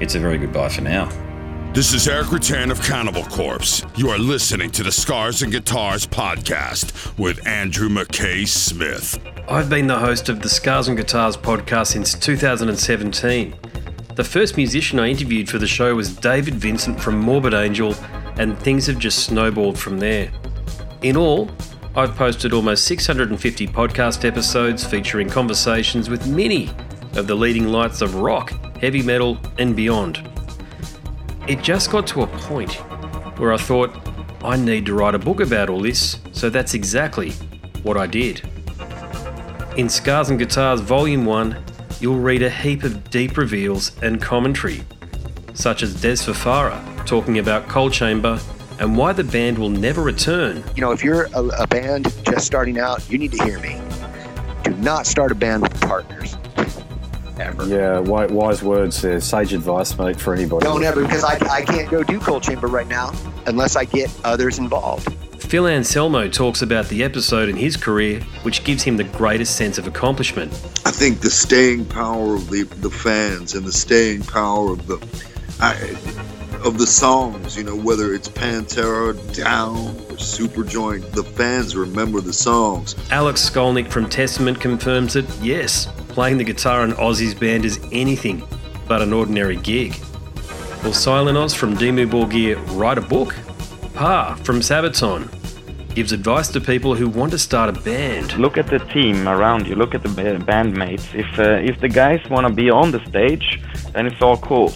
it's 0.00 0.16
a 0.16 0.18
very 0.18 0.36
goodbye 0.36 0.70
for 0.70 0.80
now. 0.80 1.08
This 1.74 1.94
is 1.94 2.08
Erik 2.08 2.26
Rutan 2.26 2.72
of 2.72 2.82
Cannibal 2.82 3.22
Corpse. 3.26 3.84
You 3.94 4.08
are 4.08 4.18
listening 4.18 4.72
to 4.72 4.82
the 4.82 4.90
Scars 4.90 5.42
and 5.42 5.52
Guitars 5.52 6.08
podcast 6.08 7.16
with 7.16 7.46
Andrew 7.46 7.88
McKay 7.88 8.48
Smith. 8.48 9.16
I've 9.48 9.70
been 9.70 9.86
the 9.86 10.00
host 10.00 10.28
of 10.28 10.42
the 10.42 10.48
Scars 10.48 10.88
and 10.88 10.96
Guitars 10.96 11.36
podcast 11.36 11.86
since 11.86 12.14
2017. 12.14 13.54
The 14.16 14.24
first 14.24 14.56
musician 14.56 14.98
I 14.98 15.08
interviewed 15.08 15.48
for 15.48 15.58
the 15.58 15.68
show 15.68 15.94
was 15.94 16.14
David 16.14 16.54
Vincent 16.54 17.00
from 17.00 17.18
Morbid 17.20 17.54
Angel, 17.54 17.94
and 18.38 18.58
things 18.58 18.86
have 18.86 18.98
just 18.98 19.24
snowballed 19.24 19.78
from 19.78 19.98
there. 19.98 20.30
In 21.02 21.16
all, 21.16 21.48
I've 21.94 22.16
posted 22.16 22.52
almost 22.52 22.84
650 22.86 23.68
podcast 23.68 24.24
episodes 24.24 24.84
featuring 24.84 25.28
conversations 25.28 26.10
with 26.10 26.26
many 26.26 26.70
of 27.14 27.28
the 27.28 27.34
leading 27.34 27.68
lights 27.68 28.02
of 28.02 28.16
rock, 28.16 28.52
heavy 28.76 29.02
metal, 29.02 29.38
and 29.58 29.76
beyond. 29.76 30.28
It 31.46 31.62
just 31.62 31.90
got 31.90 32.06
to 32.08 32.22
a 32.22 32.26
point 32.26 32.74
where 33.38 33.52
I 33.52 33.56
thought, 33.56 33.96
I 34.42 34.56
need 34.56 34.86
to 34.86 34.94
write 34.94 35.14
a 35.14 35.18
book 35.18 35.40
about 35.40 35.70
all 35.70 35.80
this, 35.80 36.18
so 36.32 36.50
that's 36.50 36.74
exactly 36.74 37.30
what 37.84 37.96
I 37.96 38.06
did. 38.06 38.42
In 39.76 39.88
Scars 39.88 40.30
and 40.30 40.38
Guitars 40.38 40.80
Volume 40.80 41.24
1, 41.24 41.64
you'll 42.00 42.18
read 42.18 42.42
a 42.42 42.50
heap 42.50 42.82
of 42.82 43.10
deep 43.10 43.36
reveals 43.36 43.92
and 44.02 44.20
commentary, 44.20 44.82
such 45.54 45.82
as 45.82 45.94
Dez 45.94 46.24
Fafara 46.24 46.82
talking 47.06 47.38
about 47.38 47.68
Coal 47.68 47.90
Chamber 47.90 48.40
and 48.78 48.96
why 48.96 49.12
the 49.12 49.24
band 49.24 49.58
will 49.58 49.68
never 49.68 50.02
return. 50.02 50.64
you 50.74 50.80
know, 50.80 50.90
if 50.92 51.04
you're 51.04 51.24
a, 51.34 51.44
a 51.58 51.66
band 51.66 52.12
just 52.24 52.46
starting 52.46 52.78
out, 52.78 53.08
you 53.10 53.18
need 53.18 53.32
to 53.32 53.44
hear 53.44 53.58
me. 53.60 53.80
Do 54.64 54.70
not 54.76 55.06
start 55.06 55.30
a 55.30 55.34
band 55.34 55.62
with 55.62 55.80
partners. 55.82 56.36
Ever. 57.38 57.66
Yeah, 57.66 58.00
wise 58.00 58.62
words 58.62 59.00
there. 59.00 59.18
Sage 59.18 59.54
advice, 59.54 59.96
mate, 59.96 60.20
for 60.20 60.34
anybody. 60.34 60.62
Don't 60.62 60.84
ever, 60.84 61.00
because 61.00 61.24
I, 61.24 61.38
I 61.50 61.62
can't 61.62 61.90
go 61.90 62.02
do 62.02 62.20
Coal 62.20 62.38
Chamber 62.38 62.66
right 62.66 62.86
now 62.86 63.14
unless 63.46 63.76
I 63.76 63.86
get 63.86 64.14
others 64.24 64.58
involved. 64.58 65.08
Phil 65.50 65.66
Anselmo 65.66 66.28
talks 66.28 66.62
about 66.62 66.88
the 66.90 67.02
episode 67.02 67.48
in 67.48 67.56
his 67.56 67.76
career 67.76 68.20
which 68.44 68.62
gives 68.62 68.84
him 68.84 68.96
the 68.96 69.02
greatest 69.02 69.56
sense 69.56 69.78
of 69.78 69.88
accomplishment. 69.88 70.52
I 70.86 70.92
think 70.92 71.22
the 71.22 71.30
staying 71.30 71.86
power 71.86 72.36
of 72.36 72.50
the, 72.50 72.62
the 72.62 72.88
fans 72.88 73.54
and 73.54 73.66
the 73.66 73.72
staying 73.72 74.22
power 74.22 74.70
of 74.70 74.86
the 74.86 75.04
I, 75.58 75.74
of 76.64 76.78
the 76.78 76.86
songs, 76.86 77.56
you 77.56 77.64
know, 77.64 77.74
whether 77.74 78.14
it's 78.14 78.28
Pantera, 78.28 79.12
Down, 79.34 79.88
or 79.88 80.18
Superjoint, 80.18 81.10
the 81.10 81.24
fans 81.24 81.74
remember 81.74 82.20
the 82.20 82.32
songs. 82.32 82.94
Alex 83.10 83.50
Skolnick 83.50 83.90
from 83.90 84.08
Testament 84.08 84.60
confirms 84.60 85.14
that 85.14 85.28
yes, 85.42 85.86
playing 86.10 86.38
the 86.38 86.44
guitar 86.44 86.84
in 86.84 86.92
Ozzy's 86.92 87.34
band 87.34 87.64
is 87.64 87.80
anything 87.90 88.46
but 88.86 89.02
an 89.02 89.12
ordinary 89.12 89.56
gig. 89.56 89.94
Will 90.84 90.92
Silenoz 90.92 91.56
from 91.56 91.76
Dimmu 91.76 92.08
Borgir 92.08 92.56
write 92.78 92.98
a 92.98 93.02
book? 93.02 93.34
Pär 93.94 94.38
from 94.44 94.60
Sabaton 94.60 95.39
gives 95.94 96.12
advice 96.12 96.48
to 96.48 96.60
people 96.60 96.94
who 96.94 97.08
want 97.08 97.32
to 97.32 97.38
start 97.38 97.68
a 97.68 97.80
band. 97.80 98.36
Look 98.38 98.56
at 98.56 98.66
the 98.66 98.78
team 98.78 99.28
around 99.28 99.66
you. 99.66 99.74
Look 99.74 99.94
at 99.94 100.02
the 100.02 100.08
bandmates. 100.08 101.14
If 101.14 101.38
uh, 101.38 101.70
if 101.70 101.80
the 101.80 101.88
guys 101.88 102.20
want 102.30 102.46
to 102.46 102.52
be 102.52 102.70
on 102.70 102.90
the 102.90 103.04
stage, 103.06 103.60
then 103.92 104.06
it's 104.06 104.22
all 104.22 104.36
cool. 104.36 104.68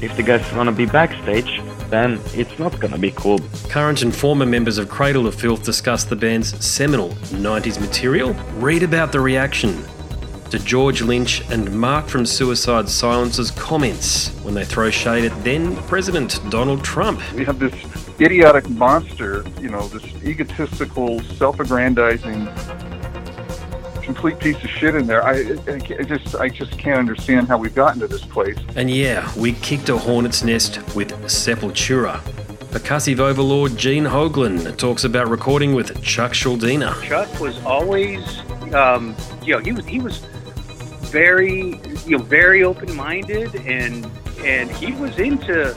If 0.00 0.16
the 0.16 0.22
guys 0.22 0.52
want 0.52 0.68
to 0.68 0.74
be 0.74 0.86
backstage, 0.86 1.60
then 1.90 2.18
it's 2.32 2.58
not 2.58 2.80
gonna 2.80 2.98
be 2.98 3.12
cool. 3.12 3.38
Current 3.68 4.02
and 4.02 4.14
former 4.14 4.46
members 4.46 4.78
of 4.78 4.88
Cradle 4.88 5.26
of 5.26 5.34
Filth 5.34 5.62
discuss 5.62 6.04
the 6.04 6.16
band's 6.16 6.64
seminal 6.64 7.10
90s 7.46 7.78
material. 7.80 8.34
Read 8.56 8.82
about 8.82 9.12
the 9.12 9.20
reaction 9.20 9.84
to 10.52 10.58
George 10.58 11.00
Lynch 11.00 11.42
and 11.50 11.72
Mark 11.72 12.08
from 12.08 12.26
Suicide 12.26 12.86
Silence's 12.86 13.50
comments 13.50 14.28
when 14.42 14.52
they 14.52 14.64
throw 14.64 14.90
shade 14.90 15.24
at 15.24 15.44
then 15.44 15.76
President 15.88 16.40
Donald 16.50 16.84
Trump. 16.84 17.20
We 17.34 17.44
have 17.46 17.58
this 17.58 17.74
idiotic 18.24 18.68
monster, 18.70 19.44
you 19.60 19.68
know, 19.68 19.86
this 19.88 20.04
egotistical, 20.22 21.20
self 21.22 21.60
aggrandizing, 21.60 22.46
complete 24.02 24.38
piece 24.38 24.62
of 24.62 24.70
shit 24.70 24.94
in 24.94 25.06
there. 25.06 25.24
I, 25.24 25.56
I, 25.68 26.02
just, 26.04 26.34
I 26.36 26.48
just 26.48 26.78
can't 26.78 26.98
understand 26.98 27.48
how 27.48 27.58
we've 27.58 27.74
gotten 27.74 28.00
to 28.00 28.08
this 28.08 28.24
place. 28.24 28.58
And 28.76 28.90
yeah, 28.90 29.30
we 29.36 29.52
kicked 29.52 29.88
a 29.88 29.96
hornet's 29.96 30.42
nest 30.42 30.76
with 30.94 31.12
Sepultura. 31.22 32.20
Percussive 32.72 33.18
overlord 33.18 33.76
Gene 33.76 34.04
Hoglan 34.04 34.76
talks 34.78 35.04
about 35.04 35.28
recording 35.28 35.74
with 35.74 36.02
Chuck 36.02 36.32
Schuldiner. 36.32 37.00
Chuck 37.02 37.28
was 37.38 37.62
always, 37.64 38.40
um, 38.74 39.14
you 39.42 39.54
know, 39.54 39.60
he 39.60 39.72
was 39.72 39.84
he 39.84 40.00
was 40.00 40.18
very 41.12 41.78
you 42.06 42.16
know 42.16 42.22
very 42.24 42.64
open 42.64 42.96
minded 42.96 43.54
and 43.56 44.06
and 44.38 44.70
he 44.70 44.92
was 44.92 45.18
into 45.18 45.76